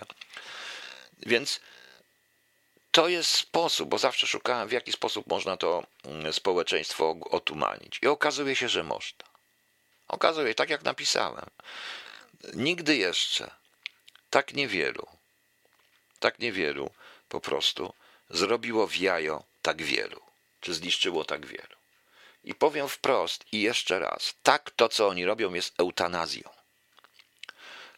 [1.27, 1.61] Więc
[2.91, 7.99] to jest sposób, bo zawsze szukałem, w jaki sposób można to mm, społeczeństwo otumanić.
[8.03, 9.34] I okazuje się, że można.
[10.09, 11.51] Okazuje tak jak napisałem,
[12.55, 13.51] nigdy jeszcze
[14.31, 15.07] tak niewielu,
[16.19, 16.91] tak niewielu
[17.29, 17.95] po prostu
[18.31, 20.21] zrobiło w jajo tak wielu,
[20.61, 21.77] czy zniszczyło tak wielu.
[22.45, 26.64] I powiem wprost i jeszcze raz, tak to, co oni robią, jest eutanazją.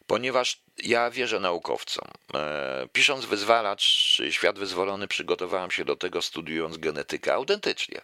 [0.07, 2.09] Ponieważ ja wierzę naukowcom.
[2.35, 3.83] E, pisząc Wyzwalacz,
[4.31, 8.01] Świat Wyzwolony, przygotowałem się do tego studiując genetykę autentycznie,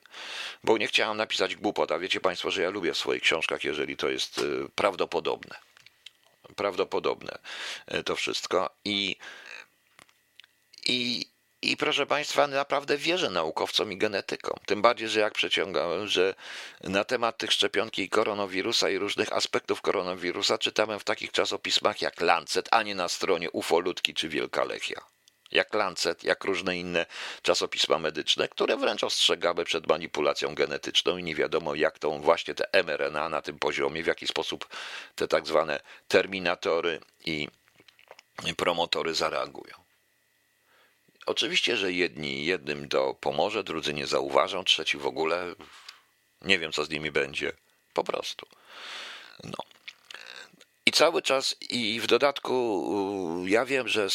[0.64, 3.96] bo nie chciałem napisać głupot, a wiecie Państwo, że ja lubię w swoich książkach, jeżeli
[3.96, 4.42] to jest e,
[4.74, 5.56] prawdopodobne.
[6.56, 7.38] Prawdopodobne
[7.86, 8.70] e, to wszystko.
[8.84, 9.16] I,
[10.86, 11.26] i
[11.62, 14.56] i proszę Państwa, naprawdę wierzę naukowcom i genetykom.
[14.66, 16.34] Tym bardziej, że jak przeciągałem, że
[16.84, 22.20] na temat tych szczepionki i koronawirusa i różnych aspektów koronawirusa czytałem w takich czasopismach jak
[22.20, 25.00] Lancet, a nie na stronie Ufolutki czy Wielka Lechia.
[25.52, 27.06] Jak Lancet, jak różne inne
[27.42, 32.82] czasopisma medyczne, które wręcz ostrzegały przed manipulacją genetyczną i nie wiadomo jak tą właśnie te
[32.82, 34.68] mRNA na tym poziomie, w jaki sposób
[35.14, 37.48] te tak zwane terminatory i
[38.56, 39.81] promotory zareagują.
[41.26, 45.54] Oczywiście, że jedni jednym to pomoże, drudzy nie zauważą, trzeci w ogóle
[46.42, 47.52] nie wiem, co z nimi będzie.
[47.94, 48.46] Po prostu.
[49.44, 49.58] No.
[50.92, 54.08] I cały czas, i w dodatku, ja wiem, że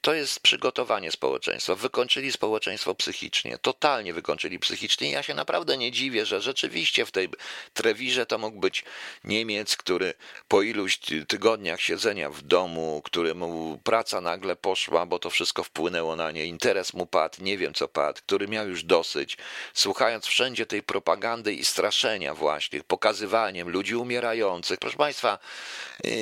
[0.00, 1.74] to jest przygotowanie społeczeństwa.
[1.74, 5.10] Wykończyli społeczeństwo psychicznie, totalnie wykończyli psychicznie.
[5.10, 7.28] Ja się naprawdę nie dziwię, że rzeczywiście w tej
[7.74, 8.84] Trewirze to mógł być
[9.24, 10.14] Niemiec, który
[10.48, 10.98] po iluś
[11.28, 16.94] tygodniach siedzenia w domu, któremu praca nagle poszła, bo to wszystko wpłynęło na nie, interes
[16.94, 19.36] mu padł, nie wiem co padł, który miał już dosyć,
[19.74, 24.78] słuchając wszędzie tej propagandy i straszenia właśnie, pokazywaniem ludzi umierających.
[24.78, 25.38] Proszę Państwa,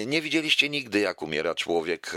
[0.07, 2.13] nie widzieliście nigdy, jak umiera człowiek.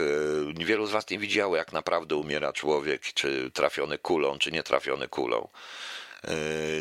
[0.60, 4.64] E, wielu z Was nie widziało, jak naprawdę umiera człowiek, czy trafiony kulą, czy nie
[4.64, 5.48] trafiony kulą.
[6.24, 6.34] E,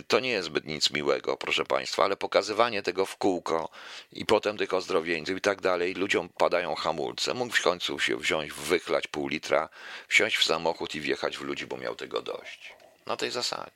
[0.08, 3.68] to nie jest zbyt nic miłego, proszę Państwa, ale pokazywanie tego w kółko
[4.12, 7.34] i potem tych ozdrowieńców i tak dalej, ludziom padają hamulce.
[7.34, 9.68] Mógł w końcu się wziąć, wychlać pół litra,
[10.08, 12.74] wsiąść w samochód i wjechać w ludzi, bo miał tego dość.
[13.06, 13.70] Na tej zasadzie.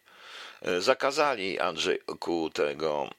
[0.63, 3.11] E, zakazali Andrzejku tego,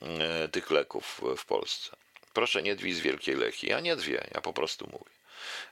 [0.52, 1.92] tych leków w Polsce.
[2.38, 3.70] Proszę nie dwi z Wielkiej Lechii.
[3.70, 5.16] Ja nie dwie, ja po prostu mówię.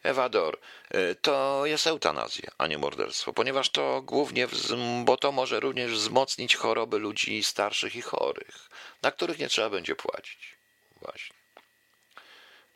[0.03, 0.59] Ewador,
[0.91, 4.47] e, to jest eutanazja, a nie morderstwo, ponieważ to głównie,
[5.03, 8.69] bo to może również wzmocnić choroby ludzi starszych i chorych,
[9.01, 10.55] na których nie trzeba będzie płacić.
[11.01, 11.35] Właśnie.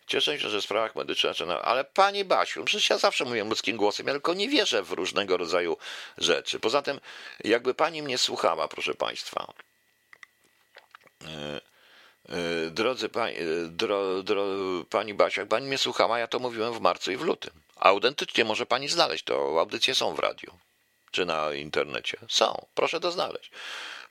[0.07, 4.07] Cieszę się, że w sprawach medycznych, ale pani Basiu, przecież ja zawsze mówię ludzkim głosem,
[4.07, 5.77] ja tylko nie wierzę w różnego rodzaju
[6.17, 6.59] rzeczy.
[6.59, 6.99] Poza tym,
[7.43, 9.53] jakby pani mnie słuchała, proszę państwa,
[11.25, 11.61] E,
[12.71, 14.45] drodzy pani, e, dro, dro,
[14.89, 17.53] pani Basia, pani mnie słuchała, ja to mówiłem w marcu i w lutym.
[17.75, 19.59] Autentycznie może pani znaleźć to.
[19.59, 20.51] Audycje są w radiu
[21.11, 22.17] czy na internecie.
[22.29, 23.51] Są, proszę to znaleźć.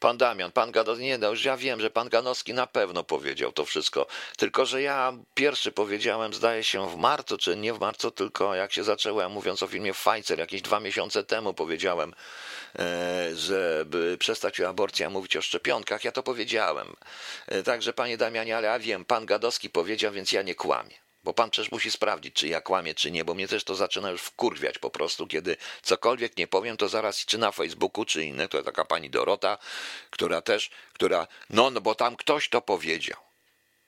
[0.01, 3.53] Pan Damian, pan Ganowski, nie, no już ja wiem, że pan Ganowski na pewno powiedział
[3.53, 4.07] to wszystko,
[4.37, 8.73] tylko że ja pierwszy powiedziałem, zdaje się w marcu, czy nie w marcu, tylko jak
[8.73, 12.15] się zaczęłem, mówiąc o filmie Pfizer, jakieś dwa miesiące temu powiedziałem, e,
[13.35, 16.97] żeby przestać o aborcji, a mówić o szczepionkach, ja to powiedziałem.
[17.47, 20.95] E, także panie Damianie, ale ja wiem, pan Gadowski powiedział, więc ja nie kłamię.
[21.25, 24.11] Bo pan przecież musi sprawdzić, czy ja kłamię, czy nie, bo mnie też to zaczyna
[24.11, 28.49] już wkurwiać po prostu, kiedy cokolwiek nie powiem, to zaraz czy na Facebooku, czy inne,
[28.49, 29.59] to taka pani Dorota,
[30.11, 33.21] która też, która, no, no bo tam ktoś to powiedział.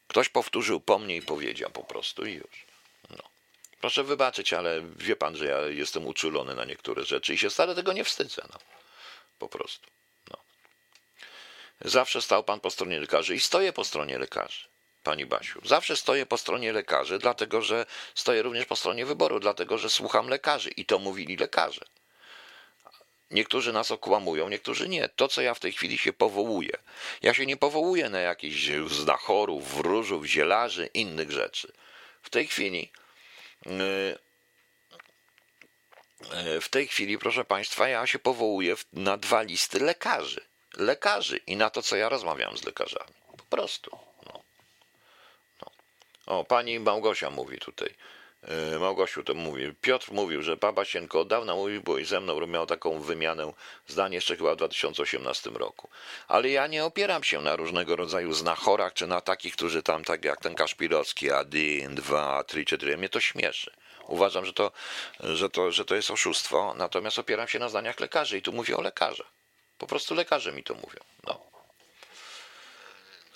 [0.06, 2.69] Ktoś powtórzył po mnie i powiedział po prostu i już.
[3.80, 7.74] Proszę wybaczyć, ale wie pan, że ja jestem uczulony na niektóre rzeczy i się stale
[7.74, 8.58] tego nie wstydzę, no.
[9.38, 9.86] Po prostu.
[10.30, 10.36] No.
[11.80, 14.70] Zawsze stał pan po stronie lekarzy i stoję po stronie lekarzy
[15.02, 15.60] pani Basiu.
[15.64, 20.28] Zawsze stoję po stronie lekarzy, dlatego że stoję również po stronie wyboru, dlatego że słucham
[20.28, 21.84] lekarzy i to mówili lekarze.
[23.30, 25.08] Niektórzy nas okłamują, niektórzy nie.
[25.08, 26.72] To, co ja w tej chwili się powołuję.
[27.22, 31.72] Ja się nie powołuję na jakichś znachorów, wróżów, zielarzy, innych rzeczy.
[32.22, 32.90] W tej chwili
[36.60, 40.40] w tej chwili, proszę Państwa, ja się powołuję na dwa listy lekarzy.
[40.76, 43.12] Lekarzy i na to, co ja rozmawiam z lekarzami.
[43.36, 43.98] Po prostu.
[46.26, 47.94] O, pani Małgosia mówi tutaj.
[48.42, 49.74] E, Małgosiu to mówi.
[49.80, 53.52] Piotr mówił, że Baba Sienko od dawna mówił, bo i ze mną miał taką wymianę
[53.86, 55.88] zdań jeszcze chyba w 2018 roku.
[56.28, 60.24] Ale ja nie opieram się na różnego rodzaju znachorach, czy na takich, którzy tam, tak
[60.24, 63.70] jak ten Kaszpirowski, Adin, 2, 3, 4, mnie to śmieszy.
[64.06, 64.72] Uważam, że to,
[65.20, 68.76] że, to, że to jest oszustwo, natomiast opieram się na zdaniach lekarzy i tu mówię
[68.76, 69.26] o lekarzach.
[69.78, 71.00] Po prostu lekarze mi to mówią.
[71.26, 71.40] No.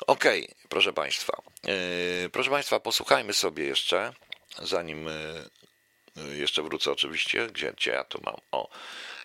[0.06, 1.42] Okej, okay, proszę Państwa.
[1.64, 4.12] Yy, proszę Państwa, posłuchajmy sobie jeszcze,
[4.62, 5.06] zanim
[6.16, 8.36] yy, jeszcze wrócę oczywiście, gdzie, gdzie ja tu mam.
[8.52, 8.68] O,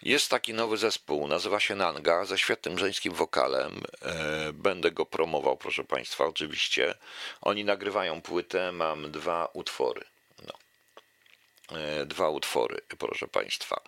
[0.03, 3.81] jest taki nowy zespół, nazywa się Nanga, ze świetnym żeńskim wokalem.
[4.45, 6.95] Yy, będę go promował, proszę Państwa, oczywiście.
[7.41, 10.05] Oni nagrywają płytę, mam dwa utwory.
[10.47, 10.53] No.
[12.05, 13.81] Dwa utwory, proszę Państwa.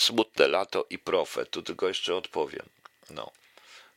[0.00, 1.50] Smutne lato i profet.
[1.50, 2.68] Tu tylko jeszcze odpowiem.
[3.10, 3.30] No.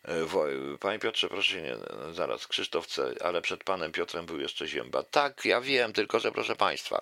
[0.08, 1.76] E, panie Piotrze, proszę nie,
[2.14, 5.04] zaraz, Krzysztofce, ale przed panem Piotrem był jeszcze Zięba.
[5.04, 7.02] Tak, ja wiem, tylko że proszę państwa,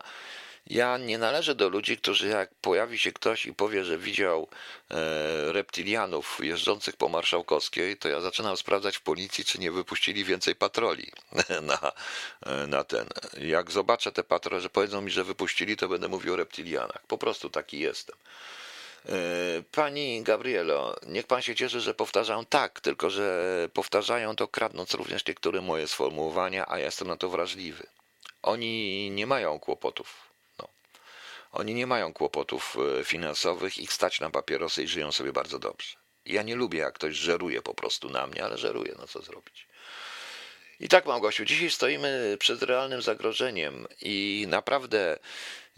[0.68, 4.48] ja nie należę do ludzi, którzy jak pojawi się ktoś i powie, że widział
[4.92, 10.56] e, reptilianów jeżdżących po Marszałkowskiej, to ja zaczynam sprawdzać w policji, czy nie wypuścili więcej
[10.56, 11.12] patroli
[11.62, 11.92] na,
[12.46, 13.08] e, na ten.
[13.38, 17.02] Jak zobaczę te patrole, że powiedzą mi, że wypuścili, to będę mówił o reptilianach.
[17.08, 18.16] Po prostu taki jestem.
[19.10, 24.94] E, pani Gabrielo, niech pan się cieszy, że powtarzam tak, tylko że powtarzają to kradnąc
[24.94, 27.88] również niektóre moje sformułowania, a ja jestem na to wrażliwy.
[28.42, 30.30] Oni nie mają kłopotów.
[30.60, 30.68] No.
[31.52, 35.98] Oni nie mają kłopotów e, finansowych, ich stać na papierosy i żyją sobie bardzo dobrze.
[36.26, 39.68] Ja nie lubię, jak ktoś żeruje po prostu na mnie, ale żeruje, no co zrobić.
[40.80, 45.20] I tak, Małgosiu, dzisiaj stoimy przed realnym zagrożeniem i naprawdę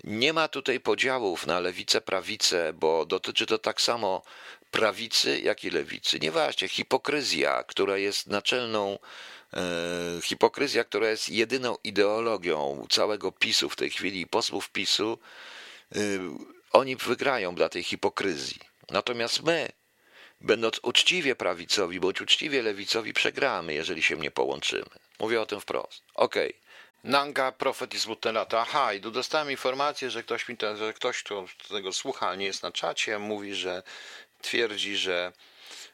[0.04, 4.22] nie ma tutaj podziałów na lewicę, prawicę, bo dotyczy to tak samo
[4.72, 6.20] prawicy, jak i lewicy.
[6.20, 9.00] Nieważne, hipokryzja, która jest naczelną,
[9.54, 9.62] e,
[10.24, 15.20] hipokryzja, która jest jedyną ideologią całego PiSu w tej chwili, posłów PiSu,
[15.96, 16.00] e,
[16.72, 18.60] oni wygrają dla tej hipokryzji.
[18.90, 19.70] Natomiast my,
[20.42, 24.86] będąc uczciwie prawicowi bądź uczciwie lewicowi, przegramy, jeżeli się nie połączymy.
[25.20, 26.04] Mówię o tym wprost.
[26.14, 26.50] Okej.
[26.50, 26.68] Okay.
[27.04, 28.62] Nanga, profet i smutne lata.
[28.62, 32.46] Aha, i tu dostałem informację, że ktoś mi te, że ktoś, kto tego słucha, nie
[32.46, 33.84] jest na czacie, mówi, że
[34.42, 35.32] twierdzi, że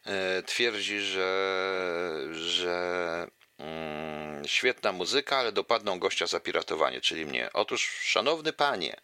[0.05, 1.29] e, twierdzi, że,
[2.31, 3.27] że
[4.45, 7.49] świetna muzyka, ale dopadną gościa za piratowanie, czyli mnie.
[7.53, 8.97] Otóż, szanowny panie,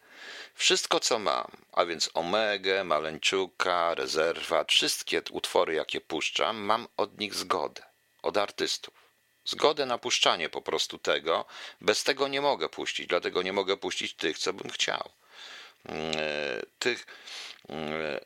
[0.54, 7.34] wszystko co mam, a więc Omegę, Maleńczuka, Rezerwat, wszystkie utwory jakie puszczam, mam od nich
[7.34, 7.82] zgodę,
[8.22, 8.94] od artystów.
[9.44, 11.44] Zgodę na puszczanie po prostu tego.
[11.80, 15.10] Bez tego nie mogę puścić, dlatego nie mogę puścić tych, co bym chciał.
[15.86, 17.06] Mm, e, tych,
[17.68, 18.20] mm,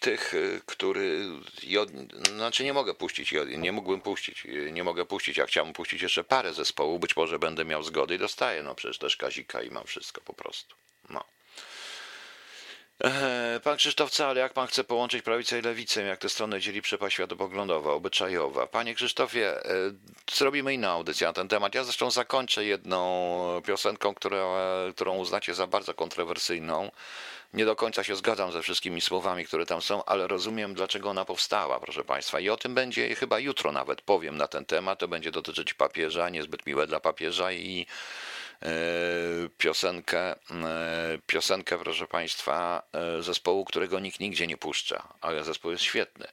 [0.00, 1.26] tych, y, który
[1.62, 1.88] jod,
[2.34, 6.24] znaczy nie mogę puścić, nie mógłbym puścić, y, nie mogę puścić, jak chciałbym puścić jeszcze
[6.24, 9.84] parę zespołów, być może będę miał zgody i dostaję, no przecież też Kazika i mam
[9.84, 10.74] wszystko po prostu,
[11.10, 11.24] no.
[13.64, 17.14] Pan Krzysztof ale jak pan chce połączyć prawicę i lewicę, jak te strony dzieli przepaść
[17.14, 18.66] światopoglądowa, obyczajowa?
[18.66, 19.72] Panie Krzysztofie, e,
[20.32, 21.74] zrobimy inną audycję na ten temat.
[21.74, 24.44] Ja zresztą zakończę jedną piosenką, która,
[24.94, 26.90] którą uznacie za bardzo kontrowersyjną.
[27.52, 31.24] Nie do końca się zgadzam ze wszystkimi słowami, które tam są, ale rozumiem, dlaczego ona
[31.24, 32.40] powstała, proszę Państwa.
[32.40, 34.98] I o tym będzie chyba jutro nawet powiem na ten temat.
[34.98, 37.86] To będzie dotyczyć papieża, niezbyt miłe dla papieża i
[38.62, 38.68] e,
[39.58, 40.36] piosenkę, e,
[41.26, 46.26] piosenkę, proszę Państwa, e, zespołu, którego nikt nigdzie nie puszcza, ale zespół jest świetny.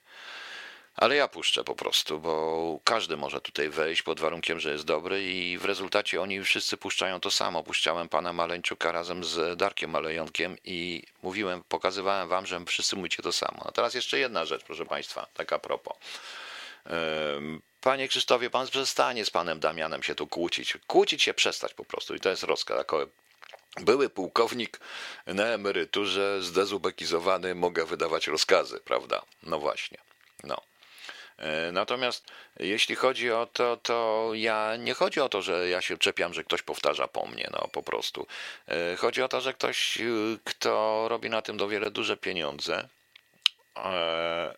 [0.95, 5.23] Ale ja puszczę po prostu, bo każdy może tutaj wejść pod warunkiem, że jest dobry
[5.23, 7.63] i w rezultacie oni wszyscy puszczają to samo.
[7.63, 13.31] Puszczałem pana Maleńczuka razem z Darkiem Malejonkiem i mówiłem, pokazywałem wam, że wszyscy mówicie to
[13.31, 13.63] samo.
[13.65, 15.97] A teraz jeszcze jedna rzecz, proszę państwa, taka propos.
[17.81, 20.77] Panie Krzysztofie, pan przestanie z panem Damianem się tu kłócić.
[20.87, 22.77] Kłócić się przestać po prostu i to jest rozkaz.
[22.77, 23.07] Jako
[23.81, 24.79] były pułkownik
[25.27, 29.21] na emeryturze, zdezubekizowany, mogę wydawać rozkazy, prawda?
[29.43, 29.97] No właśnie.
[30.43, 30.61] No.
[31.37, 35.97] E, natomiast jeśli chodzi o to, to ja nie chodzi o to, że ja się
[35.97, 38.27] czepiam, że ktoś powtarza po mnie, no po prostu.
[38.67, 42.89] E, chodzi o to, że ktoś, y, kto robi na tym do wiele duże pieniądze,
[43.75, 44.55] e,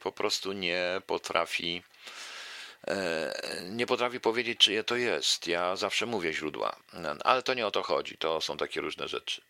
[0.00, 1.82] po prostu nie potrafi
[3.62, 5.46] nie potrafi powiedzieć, czyje to jest.
[5.46, 6.76] Ja zawsze mówię źródła,
[7.24, 8.16] ale to nie o to chodzi.
[8.18, 9.42] To są takie różne rzeczy.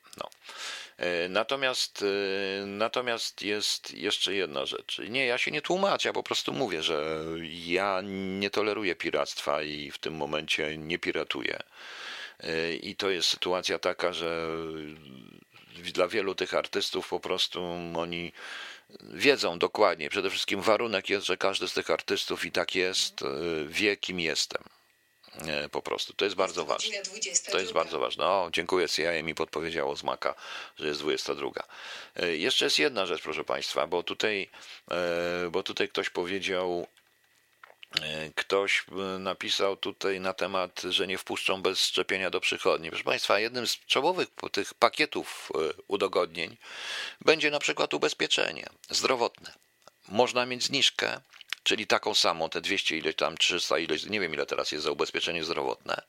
[0.98, 4.98] E, natomiast, e, natomiast jest jeszcze jedna rzecz.
[5.08, 7.24] Nie, ja się nie tłumaczę, ja po prostu mówię, że
[7.66, 8.00] ja
[8.38, 11.58] nie toleruję piractwa i w tym momencie nie piratuję.
[12.40, 14.48] E, I to jest sytuacja taka, że
[15.92, 17.62] dla wielu tych artystów po prostu
[17.96, 18.32] oni
[19.00, 20.10] wiedzą dokładnie.
[20.10, 23.20] Przede wszystkim warunek jest, że każdy z tych artystów i tak jest,
[23.68, 24.62] wie kim jestem.
[25.70, 26.12] Po prostu.
[26.12, 26.96] To jest bardzo ważne.
[27.52, 28.24] To jest bardzo ważne.
[28.26, 28.88] O, dziękuję.
[28.88, 30.34] CIA mi podpowiedziało z Maka,
[30.78, 31.50] że jest 22.
[32.16, 34.50] E, jeszcze jest jedna rzecz, proszę Państwa, bo tutaj,
[34.90, 36.86] e, bo tutaj ktoś powiedział,
[38.00, 38.84] e, Ktoś
[39.18, 42.88] napisał tutaj na temat, że nie wpuszczą bez szczepienia do przychodni.
[42.88, 45.52] Proszę Państwa, jednym z czołowych tych pakietów
[45.88, 46.56] udogodnień
[47.20, 49.52] będzie na przykład ubezpieczenie zdrowotne.
[50.08, 51.20] Można mieć zniżkę
[51.62, 54.90] czyli taką samą, te 200 ileś tam, 300 ileś, nie wiem ile teraz jest za
[54.90, 56.02] ubezpieczenie zdrowotne,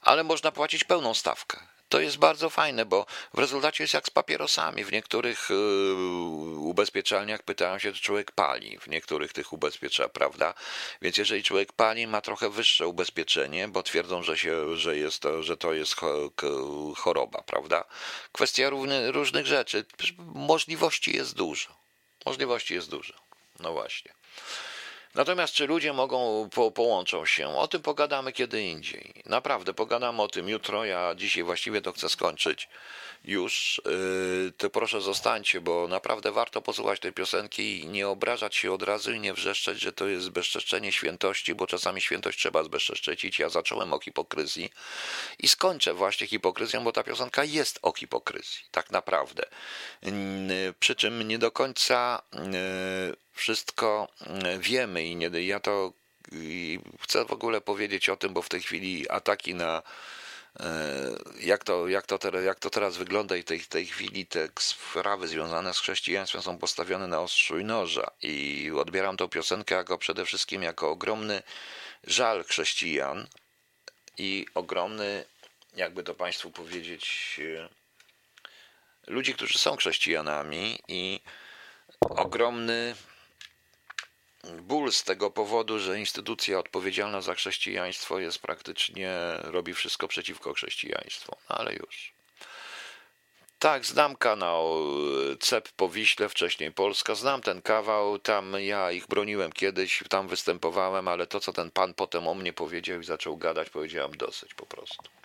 [0.00, 1.58] ale można płacić pełną stawkę.
[1.88, 4.84] To jest bardzo fajne, bo w rezultacie jest jak z papierosami.
[4.84, 5.56] W niektórych yy,
[6.58, 10.54] ubezpieczalniach pytają się, czy człowiek pali, w niektórych tych ubezpiecza, prawda?
[11.02, 15.42] Więc jeżeli człowiek pali, ma trochę wyższe ubezpieczenie, bo twierdzą, że, się, że, jest to,
[15.42, 15.94] że to jest
[16.96, 17.84] choroba, prawda?
[18.32, 18.70] Kwestia
[19.12, 19.84] różnych rzeczy.
[20.18, 21.76] Możliwości jest dużo.
[22.26, 23.14] Możliwości jest dużo.
[23.60, 24.12] No właśnie.
[25.16, 27.56] Natomiast czy ludzie mogą, po, połączą się?
[27.56, 29.22] O tym pogadamy kiedy indziej.
[29.26, 30.84] Naprawdę, pogadamy o tym jutro.
[30.84, 32.68] Ja dzisiaj właściwie to chcę skończyć
[33.24, 33.82] już.
[33.84, 38.82] Yy, to proszę zostańcie, bo naprawdę warto posłuchać tej piosenki i nie obrażać się od
[38.82, 43.38] razu i nie wrzeszczeć, że to jest bezczeszczenie świętości, bo czasami świętość trzeba zbezczeszczecić.
[43.38, 44.70] Ja zacząłem o hipokryzji
[45.38, 49.42] i skończę właśnie hipokryzją, bo ta piosenka jest o hipokryzji, tak naprawdę.
[50.02, 50.10] Yy,
[50.80, 55.92] przy czym nie do końca yy, wszystko mm, wiemy i nie, ja to
[56.32, 59.82] i chcę w ogóle powiedzieć o tym, bo w tej chwili ataki na
[60.60, 60.64] e,
[61.40, 64.48] jak to, jak to, teraz, jak to teraz wygląda i w tej, tej chwili te
[64.58, 68.10] sprawy związane z chrześcijaństwem są postawione na ostrzu i noża.
[68.22, 71.42] I odbieram tą piosenkę jako przede wszystkim jako ogromny
[72.04, 73.26] żal chrześcijan
[74.18, 75.24] i ogromny,
[75.76, 77.40] jakby to Państwu powiedzieć,
[79.06, 81.20] ludzi, którzy są chrześcijanami i
[82.00, 82.94] ogromny
[84.62, 91.36] ból z tego powodu, że instytucja odpowiedzialna za chrześcijaństwo jest praktycznie, robi wszystko przeciwko chrześcijaństwu,
[91.50, 92.16] no ale już.
[93.58, 94.78] Tak, znam kanał
[95.32, 100.28] e, CEP po Wiśle, wcześniej Polska, znam ten kawał, tam ja ich broniłem kiedyś, tam
[100.28, 104.54] występowałem, ale to, co ten pan potem o mnie powiedział i zaczął gadać, powiedziałem dosyć
[104.54, 105.15] po prostu.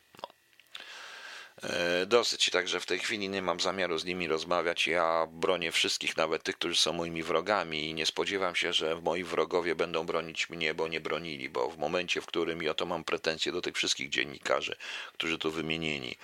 [1.63, 4.87] E, dosyć, także w tej chwili nie mam zamiaru z nimi rozmawiać.
[4.87, 9.23] Ja bronię wszystkich, nawet tych, którzy są moimi wrogami, i nie spodziewam się, że moi
[9.23, 13.03] wrogowie będą bronić mnie, bo nie bronili, bo w momencie, w którym ja to mam
[13.03, 14.75] pretensje do tych wszystkich dziennikarzy,
[15.13, 16.15] którzy tu wymienieni,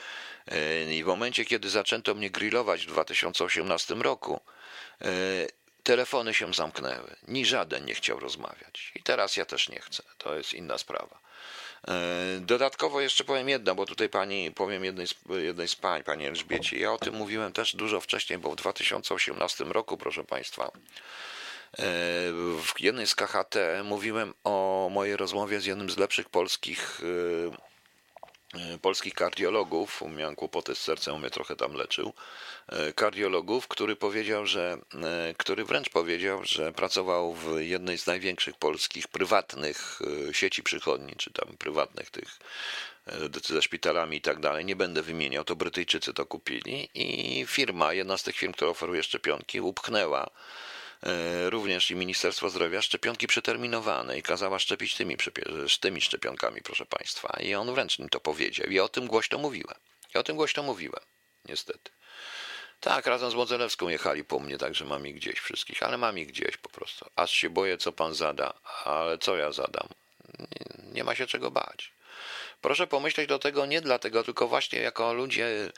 [0.48, 4.40] e, i w momencie, kiedy zaczęto mnie grillować w 2018 roku,
[5.02, 5.08] e,
[5.84, 7.16] telefony się zamknęły.
[7.28, 8.92] Ni żaden nie chciał rozmawiać.
[8.96, 10.04] I teraz ja też nie chcę.
[10.18, 11.27] To jest inna sprawa.
[11.88, 16.26] E, dodatkowo jeszcze powiem jedno, bo tutaj pani, powiem jednej z, jednej z pań, pani
[16.26, 16.80] Elżbiecie.
[16.80, 20.72] Ja o tym mówiłem też dużo wcześniej, bo w 2018 roku, proszę państwa, e,
[22.62, 27.02] w jednej z KHT mówiłem o mojej rozmowie z jednym z lepszych polskich
[27.54, 27.68] E,
[28.82, 32.14] polskich kardiologów, miałem kłopoty z sercem, mnie trochę tam leczył,
[32.68, 38.56] e, kardiologów, który powiedział, że, e, który wręcz powiedział, że pracował w jednej z największych
[38.56, 40.00] polskich prywatnych
[40.32, 42.40] sieci przychodni, czy tam prywatnych tych
[43.46, 48.18] ze szpitalami i tak dalej, nie będę wymieniał, to Brytyjczycy to kupili i firma, jedna
[48.18, 50.32] z tych firm, która oferuje szczepionki, upchnęła E,
[51.50, 55.18] również i Ministerstwo Zdrowia szczepionki przeterminowane i kazała szczepić tymi,
[55.80, 57.38] tymi szczepionkami, proszę Państwa.
[57.40, 58.68] I on wręcz mi to powiedział.
[58.68, 59.78] I o tym głośno mówiłem.
[60.16, 61.04] I o tym głośno mówiłem,
[61.46, 61.92] niestety.
[62.80, 66.28] Tak, razem z Modzelewską jechali po mnie, także mam ich gdzieś wszystkich, ale mam ich
[66.28, 67.06] gdzieś po prostu.
[67.16, 68.54] Aż się boję, co pan zada,
[68.86, 69.88] ale co ja zadam?
[70.40, 71.92] Nie, nie ma się czego bać.
[72.62, 75.72] Proszę pomyśleć do tego nie dlatego, tylko właśnie jako ludzie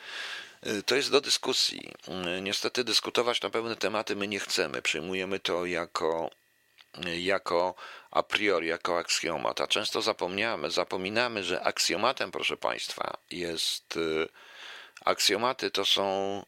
[0.86, 1.94] to jest do dyskusji.
[2.38, 4.82] Y, niestety dyskutować na pewne tematy my nie chcemy.
[4.82, 6.30] Przyjmujemy to jako,
[7.06, 7.76] y, jako
[8.12, 9.62] a priori, jako aksjomat.
[9.62, 14.00] A często zapomniamy, zapominamy, że aksjomatem, proszę Państwa, jest.
[15.06, 16.46] Aksjomaty to są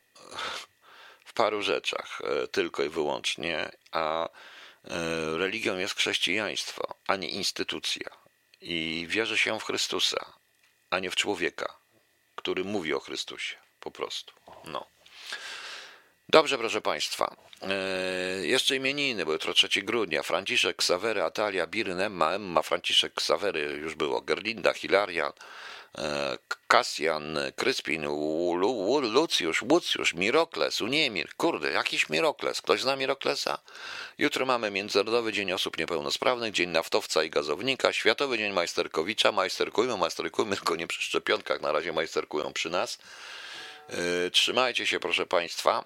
[1.25, 2.21] w paru rzeczach
[2.51, 4.29] tylko i wyłącznie, a
[5.37, 8.09] religią jest chrześcijaństwo, a nie instytucja.
[8.61, 10.33] I wierzy się w Chrystusa,
[10.89, 11.77] a nie w człowieka,
[12.35, 14.33] który mówi o Chrystusie po prostu.
[14.65, 14.85] No.
[16.29, 17.35] Dobrze, proszę Państwa.
[18.39, 20.23] Yy, jeszcze imieniny, bo jutro 3 grudnia.
[20.23, 24.21] Franciszek, Ksawery, Atalia, Biryn, Emma, Emma, Franciszek, Ksawery już było.
[24.21, 25.33] Gerlinda, Hilaria,
[26.67, 28.05] Kasjan, Kryspin,
[29.01, 31.29] Lucjusz, Łucjusz, Mirokles, Uniemir.
[31.37, 32.61] Kurde, jakiś Mirokles.
[32.61, 33.57] Ktoś zna Miroklesa?
[34.17, 39.31] Jutro mamy Międzynarodowy Dzień Osób Niepełnosprawnych, Dzień Naftowca i Gazownika, Światowy Dzień Majsterkowicza.
[39.31, 41.61] Majsterkujmy, majsterkujmy, tylko nie przy szczepionkach.
[41.61, 42.97] Na razie majsterkują przy nas.
[43.91, 45.85] E, trzymajcie się, proszę Państwa.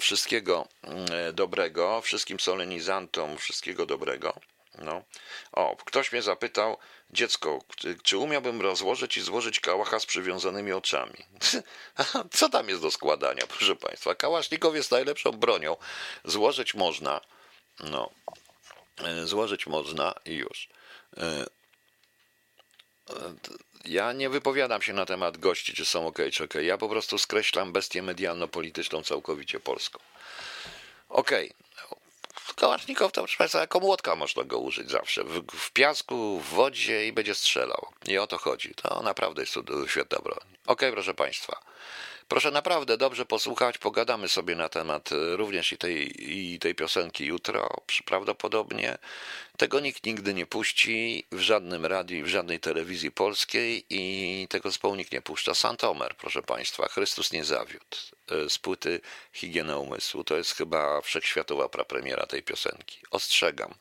[0.00, 0.68] Wszystkiego
[1.10, 4.40] e, dobrego, wszystkim solenizantom wszystkiego dobrego.
[4.78, 5.02] No.
[5.52, 6.78] O, ktoś mnie zapytał,
[7.10, 7.58] dziecko,
[8.02, 11.16] czy umiałbym rozłożyć i złożyć kałacha z przywiązanymi oczami?
[12.38, 14.14] Co tam jest do składania, proszę Państwa?
[14.14, 15.76] Kałasznikow jest najlepszą bronią.
[16.24, 17.20] Złożyć można,
[17.80, 18.10] no,
[18.98, 20.68] e, złożyć można i już.
[23.86, 26.54] Ja nie wypowiadam się na temat gości, czy są ok, czy ok.
[26.54, 29.98] Ja po prostu skreślam bestię medialno-polityczną całkowicie polską.
[31.08, 31.50] Okay.
[32.56, 35.24] Kałacznikow to proszę Państwa, jako młotka można go użyć zawsze.
[35.24, 37.86] W, w, piasku, w wodzie i będzie strzelał.
[38.06, 38.74] I o to chodzi.
[38.74, 39.54] To naprawdę jest
[39.86, 40.38] świetna broń.
[40.66, 41.60] Okay, proszę Państwa.
[42.28, 47.24] Proszę naprawdę dobrze posłuchać, pogadamy sobie na temat e, również i tej, i tej piosenki
[47.24, 47.68] jutro.
[48.04, 48.98] Prawdopodobnie
[49.56, 54.94] tego nikt nigdy nie puści w żadnym radiu, w żadnej telewizji polskiej i tego zespołu
[54.94, 55.54] nikt nie puszcza.
[55.54, 57.96] Santomer, proszę Państwa, Chrystus nie zawiódł
[58.30, 59.00] e, z płyty
[59.32, 60.24] Higiena Umysłu.
[60.24, 62.98] To jest chyba wszechświatowa prapremiera tej piosenki.
[63.10, 63.74] Ostrzegam.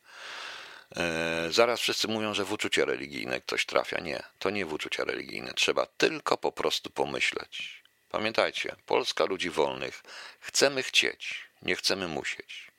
[0.96, 4.00] E, zaraz wszyscy mówią, że w uczucie religijne ktoś trafia.
[4.00, 5.54] Nie, to nie w uczucia religijne.
[5.54, 7.85] Trzeba tylko po prostu pomyśleć.
[8.16, 10.04] Pamiętajcie, Polska ludzi wolnych.
[10.40, 12.72] Chcemy chcieć, nie chcemy musieć.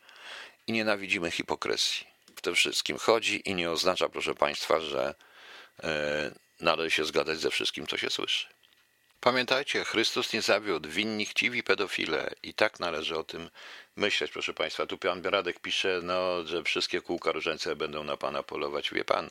[0.67, 2.07] I nienawidzimy hipokryzji.
[2.37, 5.15] W tym wszystkim chodzi i nie oznacza, proszę Państwa, że
[5.85, 6.31] e,
[6.61, 8.47] należy się zgadzać ze wszystkim, co się słyszy.
[9.21, 13.51] Pamiętajcie, Chrystus nie zawiódł, winni chciwi pedofile i tak należy o tym
[13.97, 14.87] myśleć, proszę Państwa.
[14.87, 18.91] Tu pan Radek pisze, no, że wszystkie kółka różańcowe będą na Pana polować.
[18.91, 19.31] Wie Pan,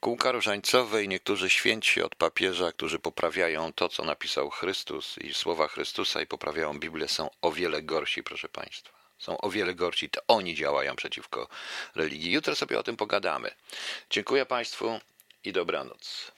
[0.00, 5.68] kółka różańcowe i niektórzy święci od papieża, którzy poprawiają to, co napisał Chrystus i słowa
[5.68, 9.00] Chrystusa i poprawiają Biblię, są o wiele gorsi, proszę Państwa.
[9.18, 10.10] Są o wiele gorsi.
[10.10, 11.48] To oni działają przeciwko
[11.94, 12.32] religii.
[12.32, 13.50] Jutro sobie o tym pogadamy.
[14.10, 15.00] Dziękuję Państwu
[15.44, 16.32] i dobranoc.